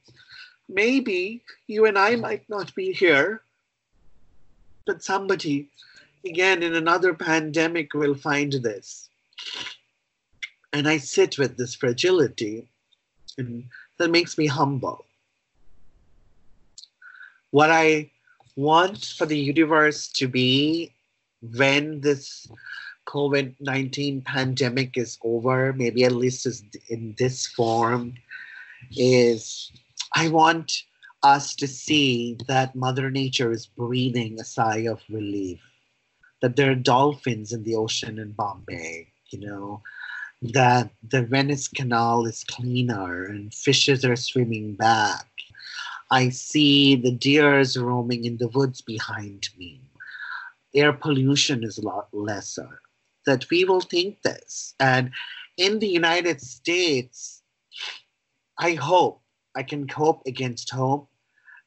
maybe 0.74 1.42
you 1.68 1.86
and 1.86 1.96
I 1.96 2.16
might 2.16 2.48
not 2.50 2.74
be 2.74 2.92
here, 2.92 3.40
but 4.86 5.02
somebody, 5.02 5.68
again, 6.26 6.62
in 6.62 6.74
another 6.74 7.14
pandemic, 7.14 7.94
will 7.94 8.14
find 8.14 8.52
this. 8.52 9.08
And 10.72 10.88
I 10.88 10.98
sit 10.98 11.38
with 11.38 11.56
this 11.56 11.74
fragility, 11.74 12.66
and 13.38 13.64
that 13.98 14.10
makes 14.10 14.36
me 14.36 14.46
humble. 14.46 15.04
What 17.52 17.70
I 17.70 18.10
want 18.56 19.04
for 19.04 19.26
the 19.26 19.38
universe 19.38 20.08
to 20.14 20.26
be 20.26 20.92
when 21.56 22.00
this 22.00 22.48
COVID 23.06 23.54
19 23.60 24.22
pandemic 24.22 24.96
is 24.96 25.18
over, 25.22 25.72
maybe 25.72 26.04
at 26.04 26.12
least 26.12 26.46
in 26.88 27.14
this 27.16 27.46
form, 27.46 28.14
is 28.96 29.70
I 30.14 30.28
want 30.28 30.84
us 31.24 31.56
to 31.56 31.66
see 31.66 32.38
that 32.46 32.76
Mother 32.76 33.10
Nature 33.10 33.50
is 33.50 33.66
breathing 33.66 34.38
a 34.38 34.44
sigh 34.44 34.86
of 34.86 35.02
relief, 35.08 35.60
that 36.40 36.54
there 36.54 36.70
are 36.70 36.76
dolphins 36.76 37.52
in 37.52 37.64
the 37.64 37.74
ocean 37.74 38.18
in 38.20 38.32
Bombay, 38.32 39.08
you 39.30 39.40
know, 39.40 39.82
that 40.42 40.90
the 41.08 41.22
Venice 41.22 41.66
Canal 41.66 42.26
is 42.26 42.44
cleaner 42.44 43.24
and 43.24 43.52
fishes 43.52 44.04
are 44.04 44.16
swimming 44.16 44.74
back. 44.74 45.26
I 46.10 46.28
see 46.28 46.94
the 46.94 47.10
deers 47.10 47.76
roaming 47.76 48.24
in 48.24 48.36
the 48.36 48.48
woods 48.48 48.82
behind 48.82 49.48
me. 49.58 49.80
Air 50.74 50.92
pollution 50.92 51.64
is 51.64 51.78
a 51.78 51.82
lot 51.82 52.08
lesser. 52.12 52.80
That 53.26 53.48
we 53.50 53.64
will 53.64 53.80
think 53.80 54.22
this. 54.22 54.74
And 54.78 55.10
in 55.56 55.78
the 55.78 55.88
United 55.88 56.40
States, 56.42 57.42
I 58.58 58.74
hope 58.74 59.23
I 59.54 59.62
can 59.62 59.86
cope 59.86 60.22
against 60.26 60.70
hope. 60.70 61.08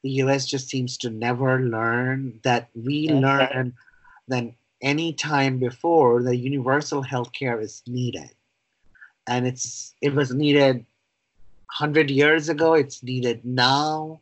The 0.03 0.11
US 0.23 0.45
just 0.45 0.69
seems 0.69 0.97
to 0.97 1.09
never 1.09 1.59
learn 1.59 2.39
that 2.43 2.69
we 2.75 3.09
okay. 3.09 3.19
learn 3.19 3.73
than 4.27 4.55
any 4.81 5.13
time 5.13 5.57
before 5.57 6.21
that 6.23 6.37
universal 6.37 7.01
health 7.01 7.31
care 7.31 7.59
is 7.59 7.81
needed. 7.87 8.29
And 9.27 9.47
it's 9.47 9.93
it 10.01 10.13
was 10.13 10.33
needed 10.33 10.85
100 11.77 12.09
years 12.09 12.49
ago, 12.49 12.73
it's 12.73 13.03
needed 13.03 13.43
now. 13.43 14.21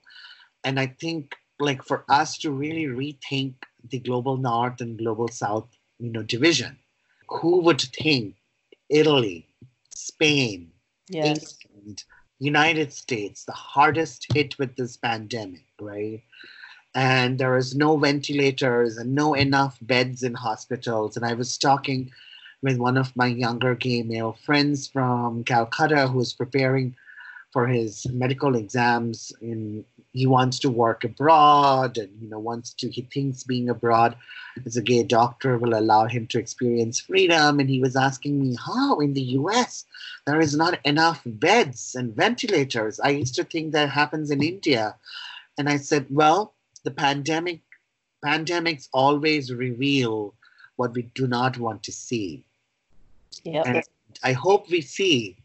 And 0.63 0.79
I 0.79 0.87
think 0.87 1.35
like 1.59 1.83
for 1.83 2.03
us 2.09 2.37
to 2.39 2.51
really 2.51 2.85
rethink 2.85 3.53
the 3.89 3.99
global 3.99 4.37
north 4.37 4.81
and 4.81 4.97
global 4.97 5.27
south, 5.27 5.67
you 5.99 6.09
know, 6.09 6.23
division, 6.23 6.77
who 7.29 7.61
would 7.61 7.81
think 7.81 8.35
Italy, 8.89 9.47
Spain, 9.93 10.71
yes. 11.09 11.57
England, 11.63 12.03
United 12.39 12.91
States, 12.91 13.45
the 13.45 13.53
hardest 13.53 14.27
hit 14.33 14.57
with 14.59 14.75
this 14.75 14.97
pandemic, 14.97 15.65
right? 15.79 16.21
And 16.93 17.37
there 17.37 17.57
is 17.57 17.75
no 17.75 17.97
ventilators 17.97 18.97
and 18.97 19.13
no 19.13 19.33
enough 19.33 19.77
beds 19.81 20.23
in 20.23 20.33
hospitals. 20.33 21.17
And 21.17 21.25
I 21.25 21.33
was 21.33 21.57
talking 21.57 22.11
with 22.61 22.77
one 22.77 22.97
of 22.97 23.15
my 23.15 23.27
younger 23.27 23.75
gay 23.75 24.01
male 24.03 24.37
friends 24.45 24.87
from 24.87 25.43
Calcutta 25.43 26.07
who 26.07 26.19
is 26.21 26.33
preparing 26.33 26.95
for 27.51 27.67
his 27.67 28.05
medical 28.07 28.55
exams 28.55 29.31
in 29.41 29.85
he 30.15 30.25
wants 30.25 30.59
to 30.59 30.69
work 30.69 31.03
abroad 31.03 31.97
and 31.97 32.09
you 32.21 32.29
know 32.29 32.39
wants 32.39 32.71
to 32.71 32.89
he 32.89 33.01
thinks 33.01 33.43
being 33.43 33.69
abroad 33.69 34.15
as 34.65 34.77
a 34.77 34.81
gay 34.81 35.03
doctor 35.03 35.57
will 35.57 35.77
allow 35.77 36.05
him 36.05 36.25
to 36.27 36.39
experience 36.39 37.01
freedom. 37.01 37.59
And 37.59 37.69
he 37.69 37.81
was 37.81 37.97
asking 37.97 38.41
me 38.41 38.55
how 38.65 38.99
in 38.99 39.13
the 39.13 39.29
US 39.39 39.83
there 40.25 40.39
is 40.39 40.55
not 40.55 40.79
enough 40.85 41.21
beds 41.25 41.95
and 41.95 42.15
ventilators? 42.15 43.01
I 43.01 43.09
used 43.09 43.35
to 43.35 43.43
think 43.43 43.73
that 43.73 43.89
happens 43.89 44.31
in 44.31 44.41
india. 44.41 44.95
And 45.57 45.67
i 45.69 45.77
said 45.77 46.05
well 46.09 46.53
the 46.83 46.91
pandemic 46.91 47.59
pandemics 48.23 48.87
always 48.93 49.53
reveal 49.53 50.33
what 50.77 50.93
we 50.93 51.03
do 51.19 51.27
not 51.27 51.57
want 51.57 51.83
to 51.83 51.91
see. 51.91 52.43
Yeah. 53.43 53.81
I 54.23 54.31
hope 54.31 54.69
we 54.69 54.81
see. 54.81 55.35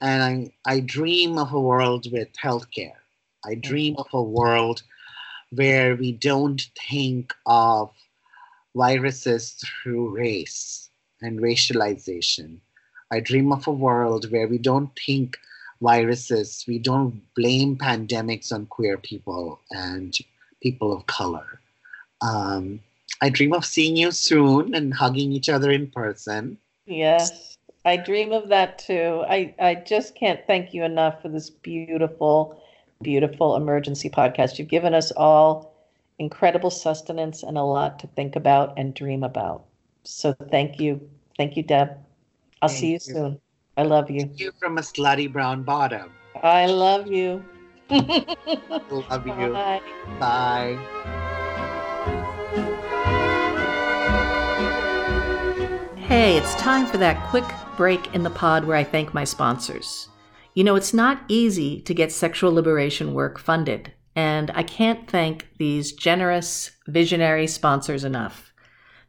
And 0.00 0.22
I, 0.22 0.32
I 0.74 0.80
dream 0.80 1.38
of 1.38 1.52
a 1.52 1.60
world 1.60 2.10
with 2.10 2.28
healthcare 2.42 3.00
I 3.44 3.54
dream 3.54 3.96
of 3.98 4.06
a 4.12 4.22
world 4.22 4.82
where 5.50 5.96
we 5.96 6.12
don't 6.12 6.60
think 6.88 7.34
of 7.46 7.90
viruses 8.74 9.52
through 9.52 10.10
race 10.10 10.90
and 11.22 11.40
racialization. 11.40 12.58
I 13.10 13.20
dream 13.20 13.52
of 13.52 13.66
a 13.66 13.72
world 13.72 14.30
where 14.30 14.46
we 14.46 14.58
don't 14.58 14.90
think 15.06 15.38
viruses, 15.80 16.64
we 16.68 16.78
don't 16.78 17.22
blame 17.34 17.76
pandemics 17.76 18.52
on 18.52 18.66
queer 18.66 18.98
people 18.98 19.60
and 19.70 20.16
people 20.60 20.92
of 20.92 21.06
color. 21.06 21.60
Um, 22.20 22.80
I 23.20 23.30
dream 23.30 23.52
of 23.52 23.64
seeing 23.64 23.96
you 23.96 24.10
soon 24.10 24.74
and 24.74 24.92
hugging 24.92 25.32
each 25.32 25.48
other 25.48 25.70
in 25.70 25.90
person. 25.90 26.58
Yes, 26.86 27.56
I 27.84 27.96
dream 27.96 28.32
of 28.32 28.48
that 28.48 28.78
too. 28.78 29.24
I, 29.28 29.54
I 29.58 29.74
just 29.76 30.14
can't 30.14 30.40
thank 30.46 30.74
you 30.74 30.84
enough 30.84 31.22
for 31.22 31.28
this 31.28 31.50
beautiful 31.50 32.62
beautiful 33.02 33.56
emergency 33.56 34.10
podcast. 34.10 34.58
You've 34.58 34.68
given 34.68 34.94
us 34.94 35.12
all 35.12 35.74
incredible 36.18 36.70
sustenance 36.70 37.42
and 37.42 37.56
a 37.56 37.62
lot 37.62 37.98
to 38.00 38.06
think 38.08 38.36
about 38.36 38.74
and 38.76 38.94
dream 38.94 39.22
about. 39.22 39.64
So 40.04 40.34
thank 40.50 40.80
you. 40.80 41.08
Thank 41.36 41.56
you, 41.56 41.62
Deb. 41.62 41.90
I'll 42.60 42.68
thank 42.68 42.80
see 42.80 42.86
you, 42.88 42.92
you, 42.94 43.00
soon. 43.00 43.40
I 43.76 43.82
love 43.82 44.10
you. 44.10 44.22
Thank 44.22 44.40
you 44.40 44.52
from 44.58 44.78
a 44.78 44.80
slutty 44.80 45.32
brown 45.32 45.62
bottom. 45.62 46.12
I 46.42 46.66
love 46.66 47.06
you. 47.06 47.44
love 47.90 49.26
you. 49.26 49.52
Bye. 49.52 49.80
Bye. 50.18 50.78
Hey, 55.96 56.36
it's 56.38 56.54
time 56.56 56.86
for 56.86 56.96
that 56.96 57.22
quick 57.28 57.44
break 57.76 58.14
in 58.14 58.22
the 58.22 58.30
pod 58.30 58.64
where 58.64 58.76
I 58.76 58.82
thank 58.82 59.14
my 59.14 59.24
sponsors. 59.24 60.08
You 60.58 60.64
know, 60.64 60.74
it's 60.74 60.92
not 60.92 61.22
easy 61.28 61.80
to 61.82 61.94
get 61.94 62.10
sexual 62.10 62.52
liberation 62.52 63.14
work 63.14 63.38
funded, 63.38 63.92
and 64.16 64.50
I 64.56 64.64
can't 64.64 65.08
thank 65.08 65.46
these 65.56 65.92
generous, 65.92 66.72
visionary 66.88 67.46
sponsors 67.46 68.02
enough. 68.02 68.52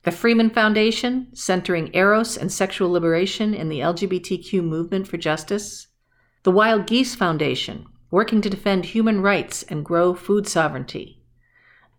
The 0.04 0.12
Freeman 0.12 0.52
Foundation, 0.52 1.30
centering 1.34 1.90
Eros 1.96 2.38
and 2.38 2.52
sexual 2.52 2.92
liberation 2.92 3.56
in 3.56 3.68
the 3.68 3.80
LGBTQ 3.80 4.64
movement 4.64 5.08
for 5.08 5.18
justice. 5.18 5.88
The 6.44 6.52
Wild 6.52 6.86
Geese 6.86 7.16
Foundation, 7.16 7.88
working 8.12 8.42
to 8.42 8.50
defend 8.52 8.86
human 8.86 9.22
rights 9.22 9.64
and 9.64 9.84
grow 9.84 10.14
food 10.14 10.48
sovereignty. 10.48 11.20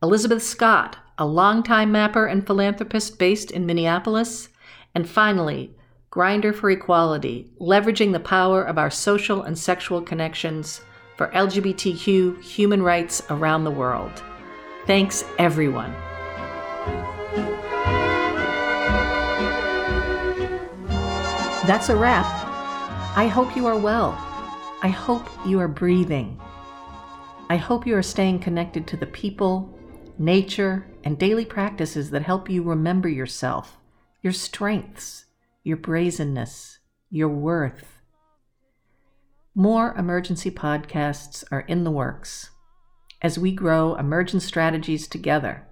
Elizabeth 0.01 0.45
Scott, 0.45 0.97
a 1.19 1.27
longtime 1.27 1.91
mapper 1.91 2.27
and 2.27 2.47
philanthropist 2.47 3.19
based 3.19 3.51
in 3.51 3.67
Minneapolis. 3.67 4.49
And 4.95 5.09
finally, 5.09 5.75
Grindr 6.12 6.53
for 6.53 6.73
Equality, 6.73 7.49
leveraging 7.61 8.11
the 8.11 8.18
power 8.18 8.64
of 8.64 8.79
our 8.79 8.90
social 8.90 9.42
and 9.42 9.57
sexual 9.57 10.03
connections 10.03 10.81
for 11.16 11.29
LGBTQ 11.29 12.42
human 12.42 12.83
rights 12.83 13.23
around 13.31 13.62
the 13.62 13.70
world. 13.70 14.20
Thanks, 14.88 15.25
everyone. 15.38 15.92
That's 21.64 21.90
a 21.90 21.96
wrap. 21.96 22.27
I 23.16 23.31
hope 23.33 23.55
you 23.55 23.68
are 23.68 23.79
well. 23.79 24.11
I 24.83 24.88
hope 24.88 25.29
you 25.46 25.61
are 25.61 25.68
breathing. 25.68 26.40
I 27.49 27.57
hope 27.57 27.87
you 27.87 27.94
are 27.94 28.03
staying 28.03 28.40
connected 28.40 28.88
to 28.88 28.96
the 28.96 29.07
people, 29.07 29.73
nature, 30.18 30.88
and 31.05 31.16
daily 31.16 31.44
practices 31.44 32.11
that 32.11 32.23
help 32.23 32.51
you 32.51 32.64
remember 32.64 33.09
yourself, 33.09 33.79
your 34.23 34.33
strengths, 34.33 35.27
your 35.62 35.77
brazenness, 35.77 36.79
your 37.11 37.29
worth. 37.29 38.01
More 39.55 39.94
emergency 39.96 40.51
podcasts 40.51 41.44
are 41.51 41.61
in 41.61 41.85
the 41.85 41.90
works 41.90 42.51
as 43.23 43.38
we 43.38 43.53
grow 43.53 43.94
emergent 43.96 44.42
strategies 44.42 45.07
together 45.07 45.66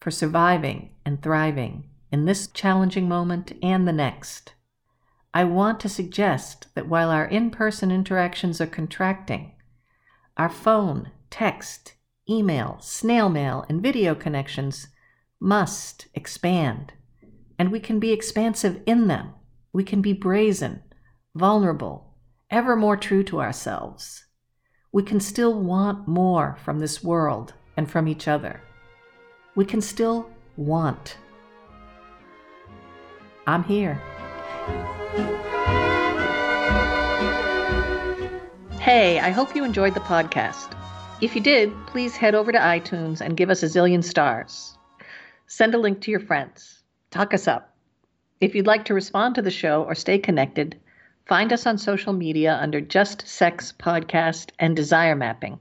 for 0.00 0.10
surviving 0.10 0.90
and 1.04 1.22
thriving 1.22 1.88
in 2.12 2.24
this 2.24 2.48
challenging 2.48 3.08
moment 3.08 3.52
and 3.62 3.86
the 3.86 3.92
next. 3.92 4.54
I 5.32 5.44
want 5.44 5.80
to 5.80 5.88
suggest 5.88 6.66
that 6.74 6.88
while 6.88 7.10
our 7.10 7.24
in 7.24 7.50
person 7.50 7.90
interactions 7.90 8.60
are 8.60 8.66
contracting, 8.66 9.52
our 10.36 10.48
phone, 10.48 11.12
text, 11.30 11.94
email, 12.28 12.78
snail 12.80 13.28
mail, 13.28 13.64
and 13.68 13.82
video 13.82 14.14
connections 14.14 14.88
must 15.38 16.08
expand. 16.14 16.92
And 17.60 17.70
we 17.70 17.78
can 17.78 18.00
be 18.00 18.10
expansive 18.10 18.80
in 18.86 19.06
them. 19.06 19.34
We 19.74 19.84
can 19.84 20.00
be 20.00 20.14
brazen, 20.14 20.82
vulnerable, 21.34 22.14
ever 22.50 22.74
more 22.74 22.96
true 22.96 23.22
to 23.24 23.42
ourselves. 23.42 24.24
We 24.92 25.02
can 25.02 25.20
still 25.20 25.52
want 25.60 26.08
more 26.08 26.56
from 26.64 26.78
this 26.78 27.04
world 27.04 27.52
and 27.76 27.90
from 27.90 28.08
each 28.08 28.28
other. 28.28 28.62
We 29.56 29.66
can 29.66 29.82
still 29.82 30.30
want. 30.56 31.18
I'm 33.46 33.64
here. 33.64 34.00
Hey, 38.80 39.20
I 39.20 39.28
hope 39.28 39.54
you 39.54 39.64
enjoyed 39.64 39.92
the 39.92 40.00
podcast. 40.00 40.74
If 41.20 41.34
you 41.34 41.42
did, 41.42 41.74
please 41.88 42.16
head 42.16 42.34
over 42.34 42.52
to 42.52 42.58
iTunes 42.58 43.20
and 43.20 43.36
give 43.36 43.50
us 43.50 43.62
a 43.62 43.66
zillion 43.66 44.02
stars. 44.02 44.78
Send 45.46 45.74
a 45.74 45.78
link 45.78 46.00
to 46.00 46.10
your 46.10 46.20
friends. 46.20 46.79
Talk 47.10 47.34
us 47.34 47.48
up. 47.48 47.74
If 48.40 48.54
you'd 48.54 48.66
like 48.66 48.84
to 48.86 48.94
respond 48.94 49.34
to 49.34 49.42
the 49.42 49.50
show 49.50 49.82
or 49.82 49.94
stay 49.94 50.18
connected, 50.18 50.78
find 51.26 51.52
us 51.52 51.66
on 51.66 51.76
social 51.76 52.12
media 52.12 52.58
under 52.60 52.80
Just 52.80 53.26
Sex 53.26 53.72
Podcast 53.76 54.50
and 54.58 54.76
Desire 54.76 55.16
Mapping. 55.16 55.58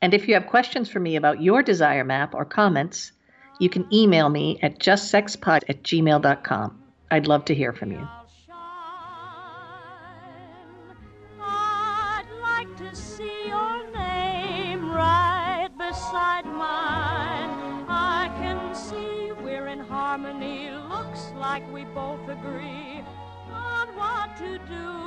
And 0.00 0.14
if 0.14 0.26
you 0.26 0.34
have 0.34 0.46
questions 0.46 0.90
for 0.90 0.98
me 0.98 1.16
about 1.16 1.42
your 1.42 1.62
desire 1.62 2.04
map 2.04 2.34
or 2.34 2.44
comments, 2.44 3.12
you 3.60 3.68
can 3.68 3.86
email 3.92 4.28
me 4.28 4.58
at 4.62 4.80
justsexpod 4.80 5.62
at 5.68 5.82
gmail.com. 5.84 6.82
I'd 7.10 7.28
love 7.28 7.44
to 7.44 7.54
hear 7.54 7.72
from 7.72 7.92
you. 7.92 8.08
Like 21.52 21.70
we 21.70 21.84
both 21.84 22.26
agree 22.30 23.04
on 23.52 23.86
what 23.94 24.34
to 24.38 24.58
do. 24.74 25.01